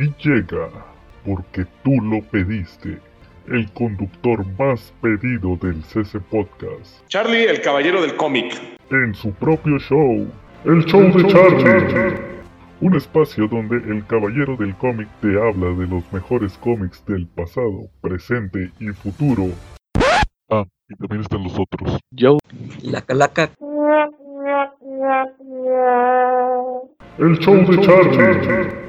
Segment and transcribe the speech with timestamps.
[0.00, 0.70] Y llega,
[1.26, 2.98] porque tú lo pediste,
[3.48, 7.06] el conductor más pedido del CC Podcast.
[7.08, 8.54] Charlie, el caballero del cómic.
[8.90, 10.26] En su propio show,
[10.64, 12.16] el show de Charlie.
[12.80, 17.90] Un espacio donde el caballero del cómic te habla de los mejores cómics del pasado,
[18.00, 19.48] presente y futuro.
[20.48, 21.98] Ah, y también están los otros.
[22.18, 22.38] Joe,
[22.84, 23.50] la calaca.
[27.18, 28.79] El show de Charlie.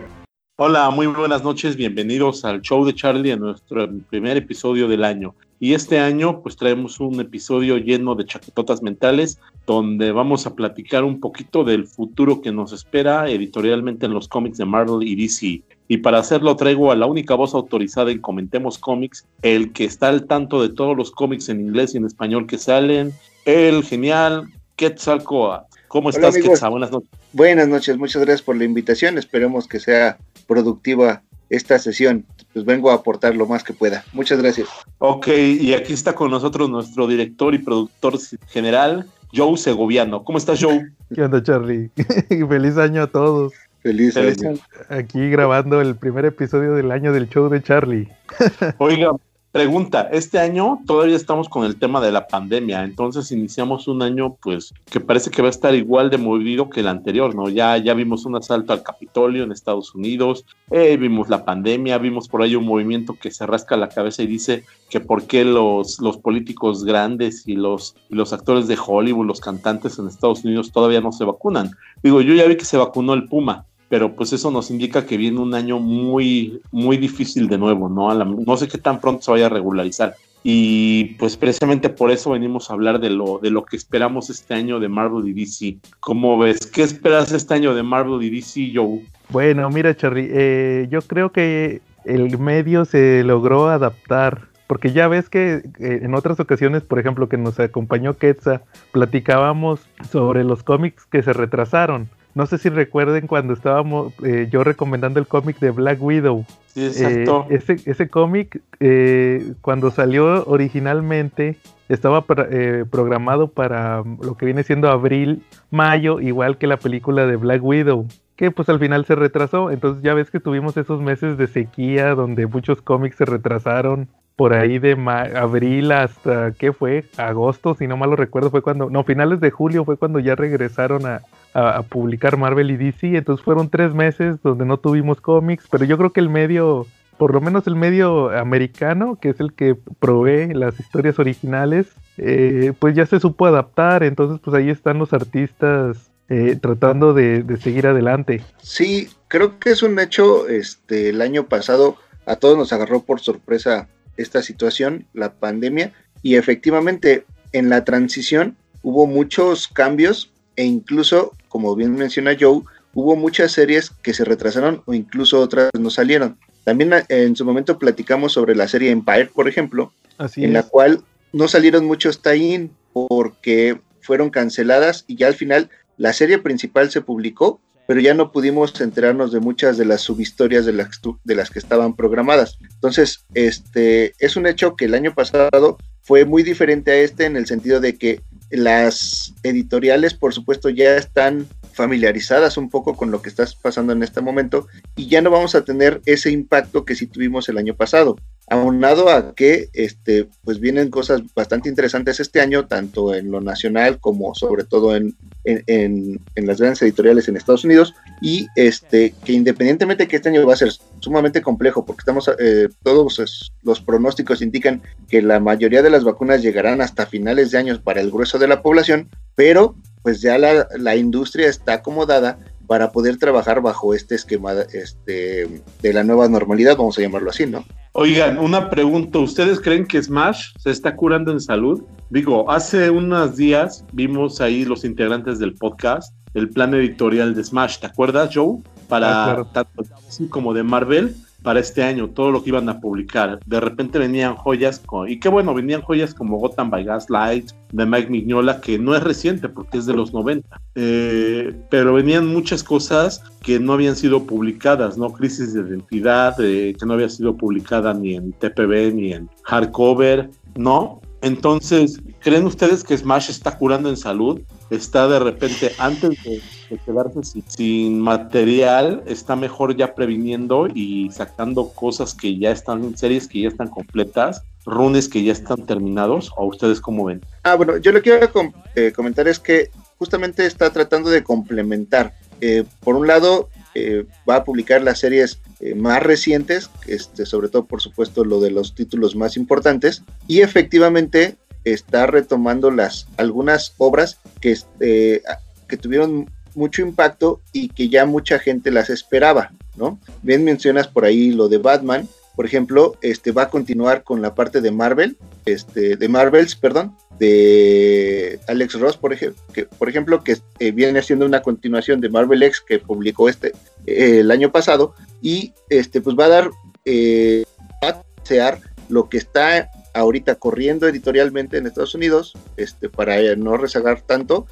[0.64, 5.34] Hola, muy buenas noches, bienvenidos al show de Charlie, en nuestro primer episodio del año.
[5.60, 11.04] Y este año pues traemos un episodio lleno de chaquetotas mentales, donde vamos a platicar
[11.04, 15.64] un poquito del futuro que nos espera editorialmente en los cómics de Marvel y DC.
[15.88, 20.10] Y para hacerlo traigo a la única voz autorizada en Comentemos Cómics, el que está
[20.10, 23.14] al tanto de todos los cómics en inglés y en español que salen,
[23.46, 25.71] el genial Quetzalcoatl.
[25.92, 26.72] ¿Cómo estás, Quetzal?
[26.72, 27.10] Buenas noches.
[27.34, 29.18] Buenas noches, muchas gracias por la invitación.
[29.18, 30.18] Esperemos que sea
[30.48, 32.26] productiva esta sesión.
[32.54, 34.06] Pues vengo a aportar lo más que pueda.
[34.14, 34.70] Muchas gracias.
[35.00, 38.18] Ok, y aquí está con nosotros nuestro director y productor
[38.48, 40.24] general, Joe Segoviano.
[40.24, 40.90] ¿Cómo estás, Joe?
[41.14, 41.92] ¿Qué onda, Charlie?
[42.48, 43.52] Feliz año a todos.
[43.82, 44.60] Feliz, año.
[44.88, 48.08] Aquí grabando el primer episodio del año del show de Charlie.
[48.78, 49.12] Oiga,
[49.52, 54.38] Pregunta, este año todavía estamos con el tema de la pandemia, entonces iniciamos un año
[54.42, 57.50] pues que parece que va a estar igual de movido que el anterior, ¿no?
[57.50, 62.30] Ya, ya vimos un asalto al Capitolio en Estados Unidos, eh, vimos la pandemia, vimos
[62.30, 66.00] por ahí un movimiento que se rasca la cabeza y dice que por qué los,
[66.00, 70.72] los políticos grandes y los, y los actores de Hollywood, los cantantes en Estados Unidos
[70.72, 71.72] todavía no se vacunan.
[72.02, 75.18] Digo, yo ya vi que se vacunó el Puma, pero pues eso nos indica que
[75.18, 78.14] viene un año muy, muy difícil de nuevo, ¿no?
[78.24, 80.16] no sé qué tan pronto se vaya a regularizar.
[80.44, 84.54] Y pues precisamente por eso venimos a hablar de lo, de lo que esperamos este
[84.54, 85.76] año de Marvel y DC.
[86.00, 86.68] ¿Cómo ves?
[86.68, 89.02] ¿Qué esperas este año de Marvel y DC, Joe?
[89.28, 95.28] Bueno, mira, Charlie, eh, yo creo que el medio se logró adaptar porque ya ves
[95.28, 98.62] que en otras ocasiones, por ejemplo, que nos acompañó Quetzal,
[98.94, 102.08] platicábamos sobre los cómics que se retrasaron.
[102.34, 106.46] No sé si recuerden cuando estábamos eh, yo recomendando el cómic de Black Widow.
[106.68, 107.48] Sí, exacto.
[107.50, 111.58] Eh, ese ese cómic, eh, cuando salió originalmente,
[111.90, 117.64] estaba programado para lo que viene siendo abril, mayo, igual que la película de Black
[117.64, 118.08] Widow.
[118.38, 119.70] Que pues al final se retrasó.
[119.70, 124.08] Entonces ya ves que tuvimos esos meses de sequía donde muchos cómics se retrasaron
[124.42, 124.94] por ahí de
[125.36, 127.06] abril hasta, ¿qué fue?
[127.18, 130.36] Agosto, si no mal lo recuerdo, fue cuando, no, finales de julio fue cuando ya
[130.36, 131.22] regresaron a,
[131.54, 135.98] a, publicar Marvel y DC, entonces fueron tres meses donde no tuvimos cómics, pero yo
[135.98, 140.54] creo que el medio, por lo menos el medio americano, que es el que provee
[140.54, 146.12] las historias originales, eh, pues ya se supo adaptar, entonces pues ahí están los artistas
[146.30, 148.42] eh, tratando de, de, seguir adelante.
[148.62, 153.20] Sí, creo que es un hecho, este, el año pasado a todos nos agarró por
[153.20, 155.92] sorpresa esta situación, la pandemia,
[156.22, 162.62] y efectivamente en la transición hubo muchos cambios e incluso, como bien menciona Joe,
[162.94, 166.38] hubo muchas series que se retrasaron o incluso otras no salieron.
[166.64, 169.92] También en su momento platicamos sobre la serie Empire, por ejemplo,
[170.38, 171.04] en la cual
[171.34, 177.02] no salieron muchos tie-in porque fueron canceladas y ya al final la serie principal se
[177.02, 181.50] publicó, pero ya no pudimos enterarnos de muchas de las subhistorias de las, de las
[181.50, 182.58] que estaban programadas.
[182.62, 187.36] Entonces, este es un hecho que el año pasado fue muy diferente a este en
[187.36, 193.22] el sentido de que las editoriales, por supuesto, ya están familiarizadas un poco con lo
[193.22, 196.96] que está pasando en este momento y ya no vamos a tener ese impacto que
[196.96, 198.18] sí tuvimos el año pasado
[198.52, 204.00] aunado a que este, pues vienen cosas bastante interesantes este año, tanto en lo nacional
[204.00, 210.06] como sobre todo en, en, las grandes editoriales en Estados Unidos, y este, que independientemente
[210.06, 214.82] que este año va a ser sumamente complejo, porque estamos, eh, todos los pronósticos indican
[215.08, 218.50] que la mayoría de las vacunas llegarán hasta finales de años para el grueso de
[218.50, 222.38] la población, pero pues ya la, la industria está acomodada
[222.72, 227.46] para poder trabajar bajo este esquema este, de la nueva normalidad, vamos a llamarlo así,
[227.46, 227.66] ¿no?
[227.92, 231.84] Oigan, una pregunta, ¿ustedes creen que Smash se está curando en salud?
[232.10, 237.80] Digo, hace unos días vimos ahí los integrantes del podcast, el plan editorial de Smash,
[237.80, 238.60] ¿te acuerdas, Joe?
[238.88, 239.84] Para ah, tanto
[240.30, 241.14] como de Marvel,
[241.44, 243.40] para este año, todo lo que iban a publicar.
[243.46, 248.10] De repente venían joyas, y qué bueno, venían joyas como Gotham by Gaslight, de Mike
[248.10, 253.24] Mignola, que no es reciente porque es de los 90, eh, pero venían muchas cosas
[253.42, 255.12] que no habían sido publicadas, ¿no?
[255.12, 260.30] Crisis de identidad, eh, que no había sido publicada ni en TPB ni en hardcover,
[260.56, 261.01] ¿no?
[261.22, 264.42] Entonces, ¿creen ustedes que Smash está curando en salud?
[264.70, 266.42] Está de repente, antes de,
[266.86, 273.28] quedarse sin, material, está mejor ya previniendo y sacando cosas que ya están en series,
[273.28, 277.22] que ya están completas, runes que ya están terminados, o ustedes cómo ven?
[277.44, 282.14] Ah, bueno, yo lo que quiero eh, comentar es que justamente está tratando de complementar.
[282.40, 287.50] Eh, por un lado, eh, va a publicar las series eh, más recientes, este, sobre
[287.50, 293.74] todo por supuesto lo de los títulos más importantes, y efectivamente está retomando las algunas
[293.78, 295.24] obras que, este,
[295.68, 300.00] que tuvieron mucho impacto y que ya mucha gente las esperaba, ¿no?
[300.22, 304.34] Bien mencionas por ahí lo de Batman, por ejemplo, este va a continuar con la
[304.34, 310.24] parte de Marvel, este, de Marvels, perdón, de Alex Ross, por ejemplo, que, por ejemplo,
[310.24, 313.50] que eh, viene siendo una continuación de Marvel X que publicó este
[313.86, 316.50] eh, el año pasado y este pues va a dar
[316.86, 317.44] eh,
[317.84, 324.02] a pasear lo que está ahorita corriendo editorialmente en Estados Unidos, este para no rezagar
[324.02, 324.48] tanto,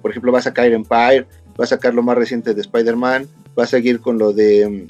[0.00, 1.26] por ejemplo va a sacar Empire,
[1.58, 3.28] va a sacar lo más reciente de Spider-Man,
[3.58, 4.88] va a seguir con lo de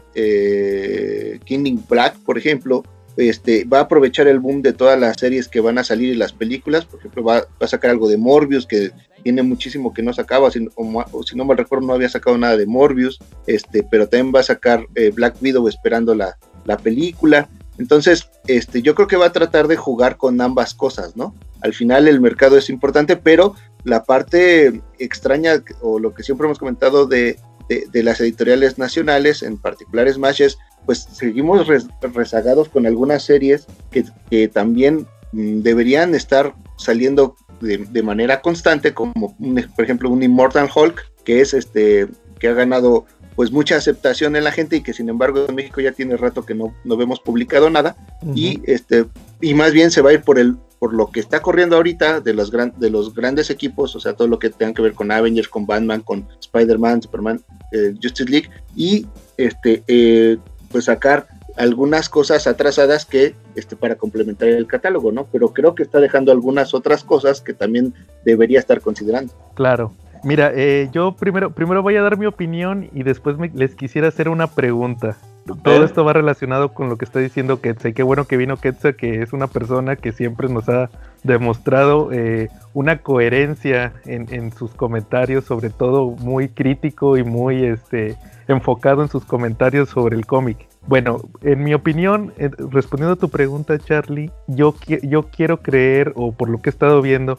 [1.45, 2.83] King Black, por ejemplo,
[3.17, 6.17] este, va a aprovechar el boom de todas las series que van a salir y
[6.17, 8.91] las películas, por ejemplo, va, a sacar algo de Morbius, que
[9.23, 12.57] tiene muchísimo que no sacaba, si, o, si no me recuerdo no había sacado nada
[12.57, 17.49] de Morbius, este, pero también va a sacar eh, Black Widow esperando la, la, película.
[17.79, 21.35] Entonces, este, yo creo que va a tratar de jugar con ambas cosas, ¿no?
[21.65, 26.59] Al final el mercado es importante, pero la parte extraña o lo que siempre hemos
[26.59, 27.39] comentado de,
[27.69, 31.67] de, las editoriales nacionales, en particular Smash, es pues seguimos
[32.03, 39.35] rezagados con algunas series que, también mm, deberían estar saliendo de, manera constante, como
[39.75, 42.09] por ejemplo un Immortal Hulk, que es este,
[42.39, 43.07] que ha ganado
[43.37, 46.45] pues mucha aceptación en la gente y que sin embargo en México ya tiene rato
[46.45, 47.97] que no, no vemos publicado nada.
[48.35, 49.07] Y este
[49.41, 52.21] y más bien se va a ir por el por lo que está corriendo ahorita
[52.21, 54.93] de los gran, de los grandes equipos, o sea, todo lo que tenga que ver
[54.93, 57.43] con Avengers, con Batman, con Spider-Man, Superman,
[57.73, 59.07] eh, Justice League y
[59.39, 60.37] este eh,
[60.71, 61.27] pues sacar
[61.57, 65.27] algunas cosas atrasadas que este para complementar el catálogo, ¿no?
[65.33, 67.95] Pero creo que está dejando algunas otras cosas que también
[68.27, 69.33] debería estar considerando.
[69.55, 69.95] Claro.
[70.25, 74.31] Mira, eh, yo primero, primero voy a dar mi opinión y después les quisiera hacer
[74.31, 75.17] una pregunta.
[75.63, 78.57] Todo esto va relacionado con lo que está diciendo Ketsa y qué bueno que vino
[78.57, 80.89] Ketsa, que es una persona que siempre nos ha
[81.23, 88.17] demostrado eh, una coherencia en, en, sus comentarios, sobre todo muy crítico y muy este,
[88.49, 90.67] enfocado en sus comentarios sobre el cómic.
[90.87, 96.33] Bueno, en mi opinión, eh, respondiendo a tu pregunta, Charlie, yo, yo quiero creer, o
[96.33, 97.39] por lo que he estado viendo,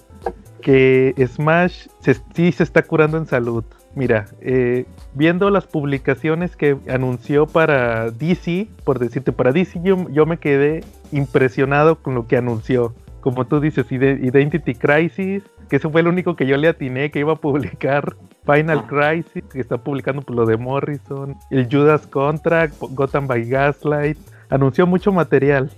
[0.66, 1.90] que Smash
[2.34, 3.64] sí se está curando en salud.
[3.94, 10.26] Mira, eh, viendo las publicaciones que anunció para DC, por decirte, para DC yo, yo
[10.26, 12.96] me quedé impresionado con lo que anunció.
[13.22, 17.20] Como tú dices, Identity Crisis, que ese fue el único que yo le atiné que
[17.20, 22.74] iba a publicar Final Crisis, que está publicando por lo de Morrison, el Judas Contract,
[22.80, 24.18] Gotham by Gaslight,
[24.50, 25.70] anunció mucho material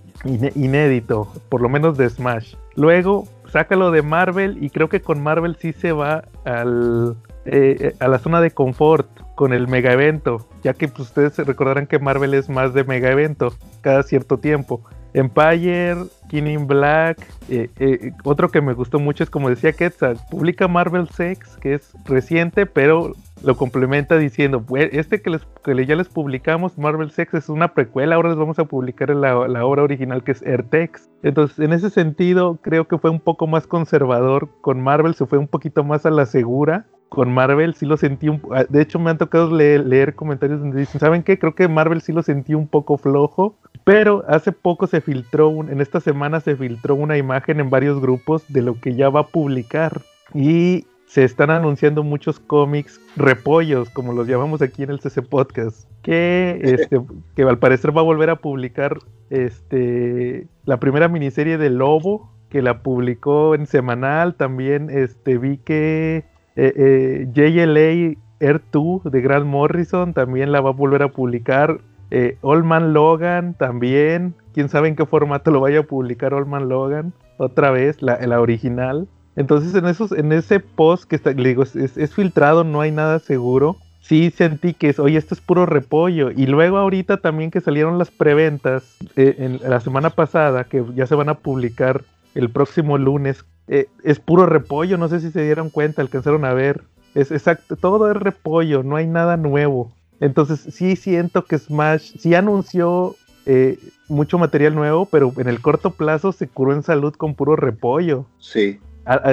[0.55, 2.55] inédito, por lo menos de Smash.
[2.75, 7.15] Luego saca lo de Marvel y creo que con Marvel sí se va al,
[7.45, 11.87] eh, a la zona de confort con el mega evento, ya que pues, ustedes recordarán
[11.87, 14.81] que Marvel es más de mega evento cada cierto tiempo.
[15.13, 17.25] Empire, King Black.
[17.49, 21.75] Eh, eh, otro que me gustó mucho es como decía Quetzal, publica Marvel Sex, que
[21.75, 23.13] es reciente, pero
[23.43, 28.15] lo complementa diciendo, este que, les, que ya les publicamos, Marvel Sex, es una precuela,
[28.15, 31.09] ahora les vamos a publicar la, la obra original que es Airtex.
[31.23, 35.37] Entonces, en ese sentido, creo que fue un poco más conservador con Marvel, se fue
[35.37, 38.99] un poquito más a la segura con Marvel sí lo sentí un ah, de hecho
[38.99, 42.53] me han tocado leer, comentarios donde dicen saben qué creo que Marvel sí lo sentí
[42.53, 43.55] un poco flojo
[43.87, 48.01] pero hace poco se filtró, un, en esta semana se filtró una imagen en varios
[48.01, 50.01] grupos de lo que ya va a publicar.
[50.33, 55.89] Y se están anunciando muchos cómics repollos, como los llamamos aquí en el CC Podcast,
[56.01, 56.99] que, este,
[57.33, 58.97] que al parecer va a volver a publicar
[59.29, 64.35] este, la primera miniserie de Lobo, que la publicó en semanal.
[64.35, 66.25] También este, vi que
[66.57, 71.79] eh, eh, JLA Air 2 de Grant Morrison también la va a volver a publicar
[72.11, 74.35] eh, Logan también.
[74.53, 77.13] Quién sabe en qué formato lo vaya a publicar Allman Logan.
[77.37, 79.07] Otra vez, la, original.
[79.35, 83.19] Entonces, en, esos, en ese post que está, le digo, es, filtrado, no hay nada
[83.19, 83.77] seguro.
[84.01, 86.31] Sí sentí que es, oye, esto es puro repollo.
[86.31, 91.05] Y luego ahorita también que salieron las preventas eh, en la semana pasada, que ya
[91.05, 93.45] se van a publicar el próximo lunes.
[93.67, 96.83] Eh, es puro repollo, no sé si se dieron cuenta, alcanzaron a ver.
[97.15, 99.91] Es exacto, todo es repollo, no hay nada nuevo.
[100.19, 105.91] Entonces sí siento que Smash sí anunció eh, mucho material nuevo, pero en el corto
[105.91, 108.25] plazo se curó en salud con puro repollo.
[108.39, 108.79] Sí.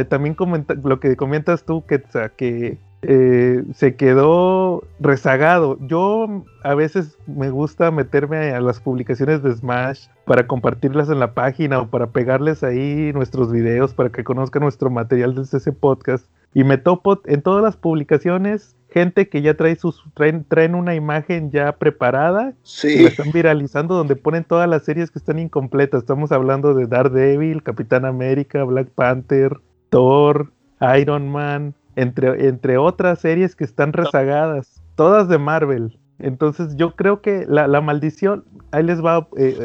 [0.08, 2.02] también comenta, lo que comentas tú, que,
[2.36, 5.78] que eh, se quedó rezagado.
[5.80, 11.34] Yo a veces me gusta meterme a las publicaciones de Smash para compartirlas en la
[11.34, 16.26] página o para pegarles ahí nuestros videos para que conozcan nuestro material del CC Podcast.
[16.54, 20.94] Y me topo en todas las publicaciones gente que ya trae sus traen, traen una
[20.94, 23.02] imagen ya preparada sí.
[23.02, 26.02] la están viralizando donde ponen todas las series que están incompletas.
[26.02, 29.58] Estamos hablando de Daredevil, Capitán América, Black Panther,
[29.90, 30.52] Thor,
[30.96, 35.98] Iron Man, entre, entre otras series que están rezagadas, todas de Marvel.
[36.20, 39.56] Entonces yo creo que la, maldición, ahí les va eh,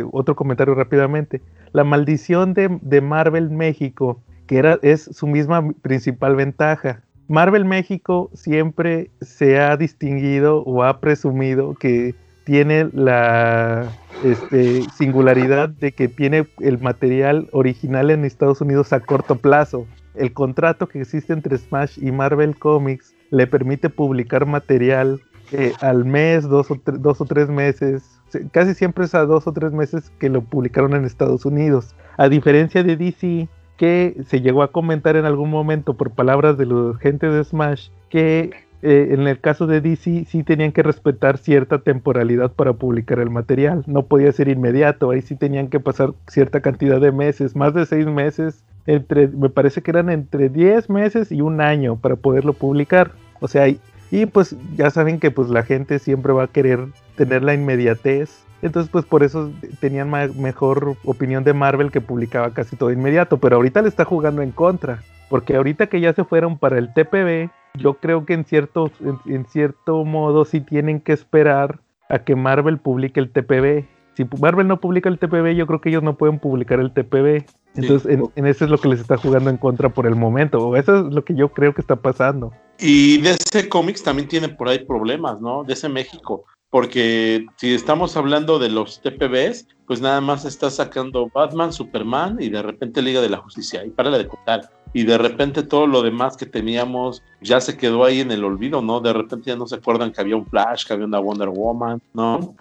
[0.00, 1.42] eh, otro comentario rápidamente,
[1.72, 7.02] la maldición de, de, Marvel México, que era, es su misma principal ventaja.
[7.28, 13.90] Marvel México siempre se ha distinguido o ha presumido que tiene la
[14.24, 19.86] este, singularidad de que tiene el material original en Estados Unidos a corto plazo
[20.18, 25.20] el contrato que existe entre Smash y Marvel Comics le permite publicar material
[25.52, 28.20] eh, al mes, dos o, dos o tres meses,
[28.52, 31.94] casi siempre es a dos o tres meses que lo publicaron en Estados Unidos.
[32.18, 36.66] A diferencia de DC, que se llegó a comentar en algún momento por palabras de
[36.66, 38.50] la gente de Smash, que
[38.82, 43.30] eh, en el caso de DC sí tenían que respetar cierta temporalidad para publicar el
[43.30, 43.84] material.
[43.86, 47.86] No podía ser inmediato, ahí sí tenían que pasar cierta cantidad de meses, más de
[47.86, 52.54] seis meses entre, me parece que eran entre 10 meses y un año para poderlo
[52.54, 53.12] publicar.
[53.38, 53.78] O sea, y,
[54.10, 58.30] y, pues ya saben que pues la gente siempre va a querer tener la inmediatez.
[58.62, 59.50] Entonces pues por eso
[59.80, 63.38] tenían mejor opinión de Marvel que publicaba casi todo inmediato.
[63.38, 65.02] Pero ahorita le está jugando en contra.
[65.28, 68.90] Porque ahorita que ya se fueron para el TPB, yo creo que en cierto,
[69.26, 73.84] en cierto modo sí tienen que esperar a que Marvel publique el TPB
[74.18, 77.44] si Marvel no publica el TPB, yo creo que ellos no pueden publicar el TPB.
[77.76, 80.58] Entonces, en, eso es lo que les está jugando en contra por el momento.
[80.58, 82.52] O eso es lo que yo creo que está pasando.
[82.80, 85.62] Y DC Comics también tiene por ahí problemas, ¿no?
[85.62, 86.46] DC México.
[86.70, 92.50] Porque si estamos hablando de los TPBs, pues nada más está sacando Batman, Superman y
[92.50, 93.84] de repente Liga de la Justicia.
[93.86, 94.70] Y para de contar.
[94.92, 98.82] Y de repente todo lo demás que teníamos ya se quedó ahí en el olvido,
[98.82, 99.00] ¿no?
[99.00, 102.02] De repente ya no se acuerdan que había un Flash, que había una Wonder Woman,
[102.12, 102.54] ¿no?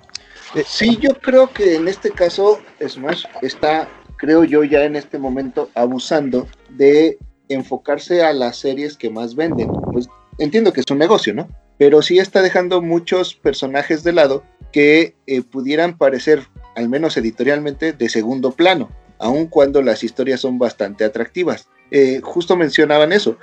[0.56, 5.20] Eh, sí, yo creo que en este caso Smash está, creo yo, ya en este
[5.20, 7.18] momento abusando de
[7.50, 9.70] enfocarse a las series que más venden.
[9.92, 11.48] Pues entiendo que es un negocio, ¿no?
[11.78, 16.44] Pero sí está dejando muchos personajes de lado que eh, pudieran parecer,
[16.76, 21.68] al menos editorialmente, de segundo plano, aun cuando las historias son bastante atractivas.
[21.92, 23.38] Eh, justo mencionaban eso.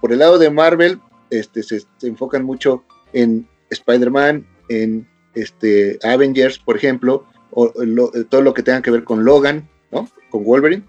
[0.00, 1.00] por el lado de Marvel,
[1.30, 7.72] este, se enfocan mucho en Spider-Man, en este, Avengers, por ejemplo, o,
[8.28, 10.08] todo lo que tenga que ver con Logan, ¿no?
[10.30, 10.84] Con Wolverine.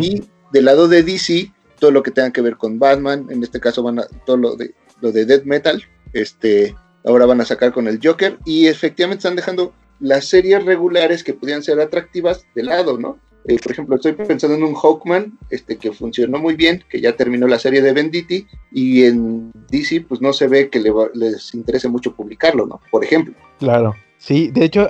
[0.00, 0.22] Y
[0.52, 3.82] del lado de DC, todo lo que tenga que ver con Batman, en este caso
[3.82, 5.82] van a, todo lo de, lo de Death Metal,
[6.14, 11.22] este, ahora van a sacar con el Joker, y efectivamente están dejando las series regulares
[11.22, 13.18] que podían ser atractivas de lado, ¿no?
[13.46, 17.14] Eh, por ejemplo, estoy pensando en un Hawkman este, que funcionó muy bien, que ya
[17.14, 21.88] terminó la serie de Venditti, y en DC, pues no se ve que les interese
[21.88, 22.80] mucho publicarlo, ¿no?
[22.90, 23.34] Por ejemplo.
[23.58, 24.88] Claro, sí, de hecho,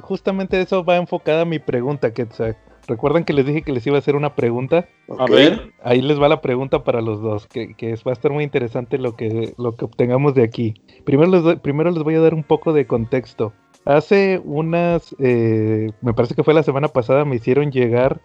[0.00, 2.26] justamente eso va enfocada mi pregunta, que
[2.90, 4.88] Recuerden que les dije que les iba a hacer una pregunta.
[5.16, 5.72] A ver.
[5.80, 8.98] Ahí les va la pregunta para los dos, que, que, va a estar muy interesante
[8.98, 10.74] lo que, lo que obtengamos de aquí.
[11.04, 13.52] Primero les, primero les voy a dar un poco de contexto.
[13.84, 18.20] Hace unas, eh, me parece que fue la semana pasada, me hicieron llegar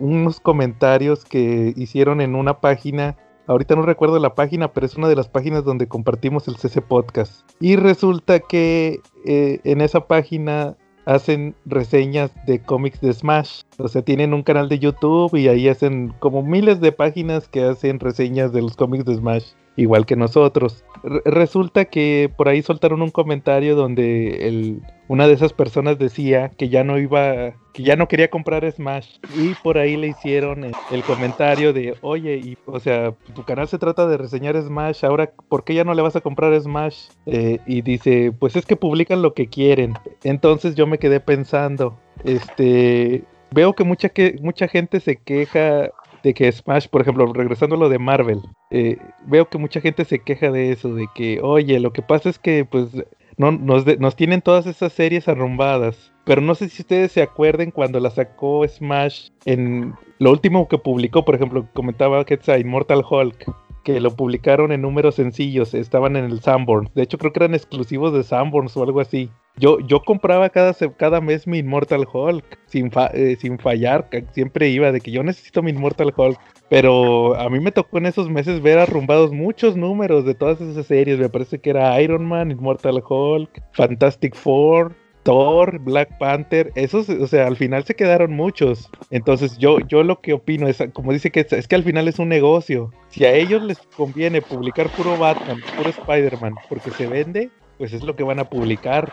[0.00, 3.16] unos comentarios que hicieron en una página.
[3.46, 6.82] Ahorita no recuerdo la página, pero es una de las páginas donde compartimos el CC
[6.82, 7.48] Podcast.
[7.60, 13.62] Y resulta que eh, en esa página hacen reseñas de cómics de Smash.
[13.78, 17.62] O sea, tienen un canal de YouTube y ahí hacen como miles de páginas que
[17.62, 20.84] hacen reseñas de los cómics de Smash igual que nosotros.
[21.24, 26.68] resulta que por ahí soltaron un comentario donde el, una de esas personas decía que
[26.68, 31.02] ya no iba, que ya no quería comprar Smash y por ahí le hicieron el,
[31.04, 35.62] comentario de, oye, y, o sea, tu canal se trata de reseñar Smash, ahora, ¿por
[35.62, 37.10] qué ya no le vas a comprar Smash?
[37.26, 39.94] Eh, y dice, pues es que publican lo que quieren.
[40.24, 45.90] Entonces yo me quedé pensando, este, veo que mucha, que mucha gente se queja
[46.22, 48.40] de que Smash, por ejemplo, regresando a lo de Marvel,
[48.70, 52.28] eh, veo que mucha gente se queja de eso, de que, oye, lo que pasa
[52.28, 52.90] es que pues
[53.36, 56.12] no, nos, nos tienen todas esas series arrumbadas.
[56.24, 60.76] Pero no sé si ustedes se acuerden cuando la sacó Smash en lo último que
[60.76, 63.46] publicó, por ejemplo, comentaba que es Immortal Hulk
[63.88, 66.92] que lo publicaron en números sencillos, estaban en el Sanborns.
[66.92, 69.30] De hecho, creo que eran exclusivos de Sanborns o algo así.
[69.56, 74.92] Yo, yo compraba cada, cada mes mi Immortal Hulk sin, eh, sin fallar, siempre iba
[74.92, 76.38] de que yo necesito mi Immortal Hulk.
[76.68, 80.84] Pero a mí me tocó en esos meses ver arrumbados muchos números de todas esas
[80.84, 81.18] series.
[81.18, 84.94] Me parece que era Iron Man, Immortal Hulk, Fantastic Four,
[85.28, 88.88] Thor, Black Panther, esos, o sea, al final se quedaron muchos.
[89.10, 92.18] Entonces yo, yo lo que opino es, como dice que es, que al final es
[92.18, 92.94] un negocio.
[93.10, 98.04] Si a ellos les conviene publicar puro Batman, puro Spider-Man, porque se vende, pues es
[98.04, 99.12] lo que van a publicar.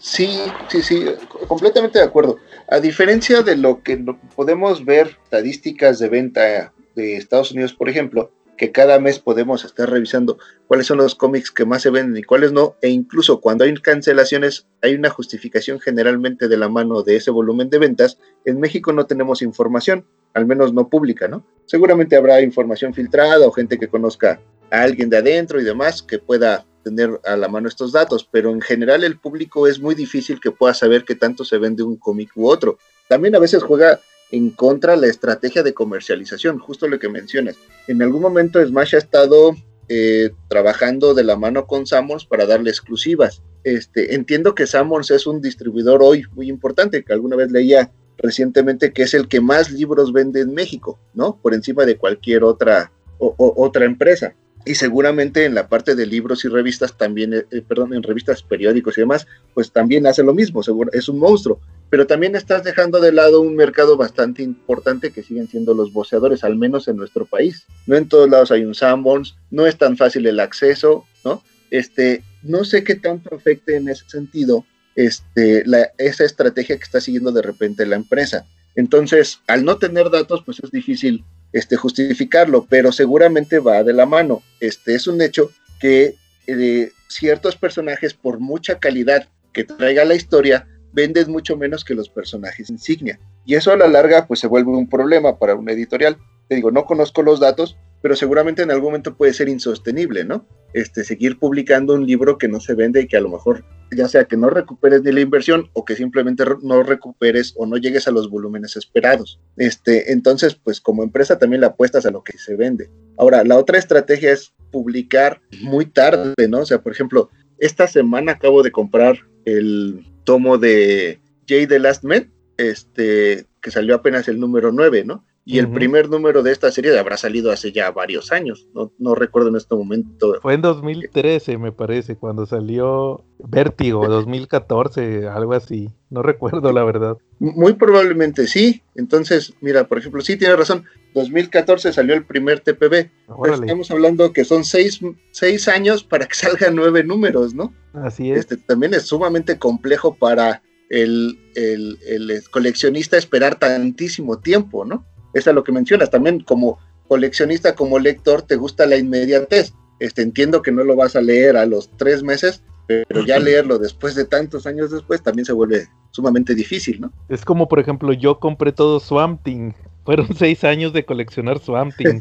[0.00, 0.36] Sí,
[0.66, 1.04] sí, sí,
[1.46, 2.38] completamente de acuerdo.
[2.66, 8.32] A diferencia de lo que podemos ver, estadísticas de venta de Estados Unidos, por ejemplo,
[8.58, 10.36] que cada mes podemos estar revisando
[10.66, 13.72] cuáles son los cómics que más se venden y cuáles no, e incluso cuando hay
[13.74, 18.92] cancelaciones hay una justificación generalmente de la mano de ese volumen de ventas, en México
[18.92, 21.46] no tenemos información, al menos no pública, ¿no?
[21.64, 26.18] Seguramente habrá información filtrada o gente que conozca a alguien de adentro y demás que
[26.18, 30.40] pueda tener a la mano estos datos, pero en general el público es muy difícil
[30.40, 32.78] que pueda saber qué tanto se vende un cómic u otro.
[33.08, 37.56] También a veces juega en contra la estrategia de comercialización, justo lo que mencionas.
[37.86, 39.56] En algún momento Smash ha estado
[39.88, 43.42] eh, trabajando de la mano con Sammons para darle exclusivas.
[43.64, 48.92] Este, entiendo que Sammons es un distribuidor hoy muy importante, que alguna vez leía recientemente
[48.92, 51.38] que es el que más libros vende en México, ¿no?
[51.40, 54.34] Por encima de cualquier otra, otra empresa
[54.68, 58.42] y seguramente en la parte de libros y revistas también, eh, eh, perdón, en revistas,
[58.42, 61.58] periódicos y demás, pues también hace lo mismo, seguro, es un monstruo,
[61.88, 66.44] pero también estás dejando de lado un mercado bastante importante que siguen siendo los voceadores,
[66.44, 67.64] al menos en nuestro país.
[67.86, 71.42] No en todos lados hay un Sanborns, no es tan fácil el acceso, ¿no?
[71.70, 75.64] Este, no sé qué tanto afecte en ese sentido este,
[75.96, 78.44] esa estrategia que está siguiendo de repente la empresa.
[78.74, 84.06] Entonces, al no tener datos, pues es difícil este, justificarlo, pero seguramente va de la
[84.06, 84.42] mano.
[84.60, 85.50] Este es un hecho
[85.80, 86.14] que
[86.46, 92.08] eh, ciertos personajes, por mucha calidad que traiga la historia, venden mucho menos que los
[92.08, 93.18] personajes insignia.
[93.44, 96.18] Y eso a la larga, pues se vuelve un problema para un editorial.
[96.48, 100.46] Te digo, no conozco los datos, pero seguramente en algún momento puede ser insostenible, ¿no?
[100.72, 104.06] Este, seguir publicando un libro que no se vende y que a lo mejor, ya
[104.08, 108.06] sea que no recuperes ni la inversión o que simplemente no recuperes o no llegues
[108.06, 109.40] a los volúmenes esperados.
[109.56, 112.90] Este, entonces, pues como empresa también le apuestas a lo que se vende.
[113.16, 116.60] Ahora, la otra estrategia es publicar muy tarde, ¿no?
[116.60, 122.04] O sea, por ejemplo, esta semana acabo de comprar el tomo de Jay the Last
[122.04, 125.24] Man, este, que salió apenas el número 9, ¿no?
[125.50, 129.48] Y el primer número de esta serie habrá salido hace ya varios años, no, recuerdo
[129.48, 130.34] en este momento.
[130.42, 135.88] Fue en 2013, me parece, cuando salió Vértigo, 2014, algo así.
[136.10, 137.16] No recuerdo la verdad.
[137.38, 138.82] Muy probablemente sí.
[138.94, 140.84] Entonces, mira, por ejemplo, sí tiene razón.
[141.14, 143.08] 2014 salió el primer TPB.
[143.54, 147.72] estamos hablando que son seis, seis, años para que salgan nueve números, ¿no?
[147.94, 148.40] Así es.
[148.40, 155.06] Este, también es sumamente complejo para el, el, el coleccionista esperar tantísimo tiempo, ¿no?
[155.34, 159.72] Es a lo que mencionas, también como coleccionista, como lector, te gusta la inmediatez.
[159.98, 163.78] Este, entiendo que no lo vas a leer a los tres meses, pero ya leerlo
[163.78, 167.12] después de tantos años después también se vuelve sumamente difícil, ¿no?
[167.28, 169.72] Es como, por ejemplo, yo compré todo Swamp Thing.
[170.04, 172.20] Fueron seis años de coleccionar Swamp Thing.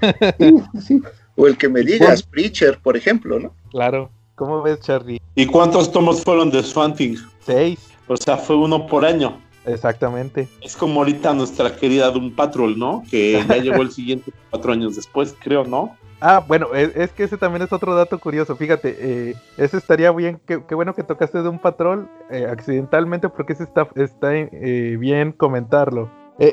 [1.40, 3.54] O el que me digas, Preacher, por ejemplo, ¿no?
[3.70, 4.10] Claro.
[4.34, 5.20] ¿Cómo ves, Charlie?
[5.36, 7.16] ¿Y cuántos tomos fueron de Swamp Thing?
[7.46, 7.78] Seis.
[8.08, 9.40] O sea, fue uno por año.
[9.68, 10.48] Exactamente.
[10.60, 13.02] Es como ahorita nuestra querida Doom Patrol, ¿no?
[13.10, 15.96] Que ya llegó el siguiente cuatro años después, creo, ¿no?
[16.20, 18.56] Ah, bueno, es, que ese también es otro dato curioso.
[18.56, 20.40] Fíjate, eh, ese estaría bien.
[20.46, 25.30] Qué, bueno que tocaste de un patrón eh, accidentalmente, porque ese está, está eh, bien
[25.30, 26.10] comentarlo.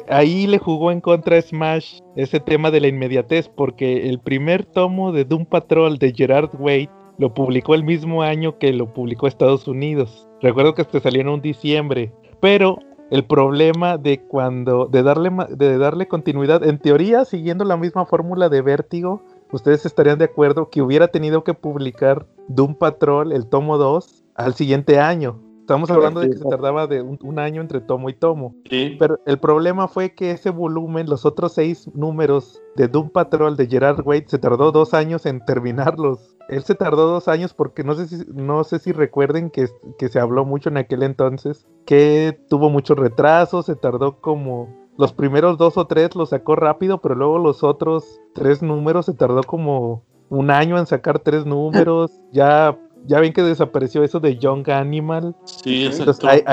[0.07, 5.11] ahí le jugó en contra Smash ese tema de la inmediatez, porque el primer tomo
[5.11, 9.67] de Doom Patrol de Gerard Way lo publicó el mismo año que lo publicó Estados
[9.67, 10.27] Unidos.
[10.41, 12.77] Recuerdo que este salió en un diciembre, pero
[13.11, 18.49] el problema de cuando de darle de darle continuidad en teoría siguiendo la misma fórmula
[18.49, 23.77] de Vértigo ustedes estarían de acuerdo que hubiera tenido que publicar Doom Patrol el tomo
[23.77, 28.09] 2 al siguiente año estamos hablando de que se tardaba de un, año entre tomo
[28.09, 28.55] y tomo.
[28.69, 33.65] Pero el problema fue que ese volumen los otros seis números de Doom Patrol de
[33.65, 37.95] Gerard Wade se tardó dos años en terminarlos él se tardó dos años porque no
[37.95, 42.39] sé si, no sé si recuerden que, que se habló mucho en aquel entonces, que
[42.49, 47.15] tuvo muchos retrasos, se tardó como los primeros dos o tres los sacó rápido, pero
[47.15, 52.11] luego los otros tres números se tardó como un año en sacar tres números.
[52.31, 55.35] Ya, ya ven que desapareció eso de Young Animal.
[55.45, 56.43] Sí, entonces ahí,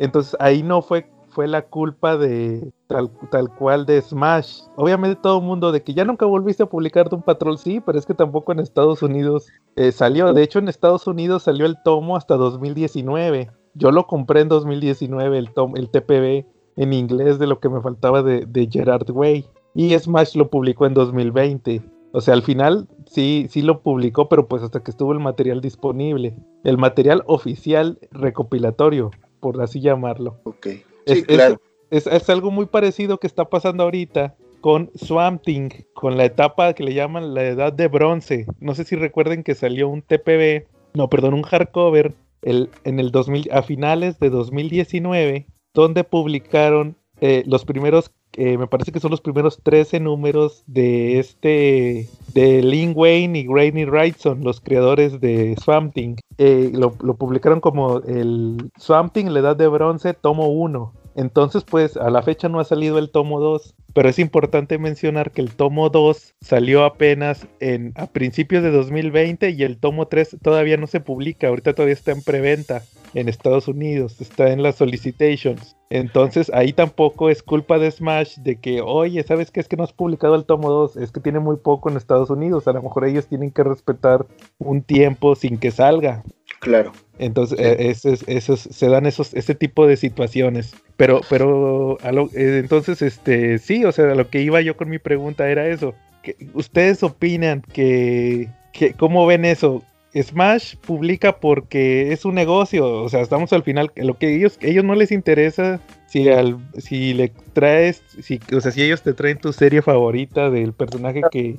[0.00, 4.62] entonces ahí no fue fue la culpa de tal, tal cual de Smash.
[4.74, 7.96] Obviamente todo el mundo de que ya nunca volviste a publicar Doom Patrol, sí, pero
[7.96, 9.46] es que tampoco en Estados Unidos
[9.76, 10.32] eh, salió.
[10.32, 13.52] De hecho, en Estados Unidos salió el tomo hasta 2019.
[13.74, 17.82] Yo lo compré en 2019, el, tom, el TPB en inglés de lo que me
[17.82, 19.46] faltaba de, de Gerard Way.
[19.76, 21.82] Y Smash lo publicó en 2020.
[22.10, 25.60] O sea, al final sí, sí lo publicó, pero pues hasta que estuvo el material
[25.60, 26.34] disponible.
[26.64, 30.40] El material oficial recopilatorio, por así llamarlo.
[30.42, 30.66] Ok.
[31.08, 31.60] Sí, Es, claro.
[31.90, 36.24] es, es- es algo muy parecido que está pasando ahorita con Swamp Thing, con la
[36.24, 38.46] etapa que le llaman la edad de bronce.
[38.60, 43.10] No sé si recuerden que salió un TPB, no, perdón, un hardcover el, en el
[43.12, 49.10] 2000, a finales de 2019, donde publicaron eh, los primeros, eh, me parece que son
[49.10, 55.56] los primeros 13 números de este, de Lin Wayne y Granny Wrightson, los creadores de
[55.62, 56.16] Swamp Thing.
[56.38, 60.92] Eh, lo, lo publicaron como el Swamp Thing, la edad de bronce, tomo 1.
[61.18, 65.32] Entonces, pues a la fecha no ha salido el tomo 2, pero es importante mencionar
[65.32, 70.36] que el tomo 2 salió apenas en, a principios de 2020 y el tomo 3
[70.40, 74.76] todavía no se publica, ahorita todavía está en preventa en Estados Unidos, está en las
[74.76, 75.74] solicitations.
[75.90, 79.58] Entonces ahí tampoco es culpa de Smash de que, oye, ¿sabes qué?
[79.58, 82.30] Es que no has publicado el tomo 2, es que tiene muy poco en Estados
[82.30, 84.24] Unidos, a lo mejor ellos tienen que respetar
[84.58, 86.22] un tiempo sin que salga.
[86.60, 86.92] Claro.
[87.18, 90.74] Entonces, eh, ese es- esos, se dan esos, ese tipo de situaciones.
[90.96, 94.76] Pero, pero, a lo- eh, entonces, este, sí, o sea, a lo que iba yo
[94.76, 95.94] con mi pregunta era eso.
[96.22, 99.82] que ¿Ustedes opinan que, que, cómo ven eso?
[100.14, 104.84] Smash publica porque es un negocio, o sea, estamos al final, lo que ellos, ellos
[104.84, 109.38] no les interesa si al, si le traes, si, o sea, si ellos te traen
[109.38, 111.56] tu serie favorita del personaje que,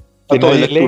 [0.72, 0.80] lee,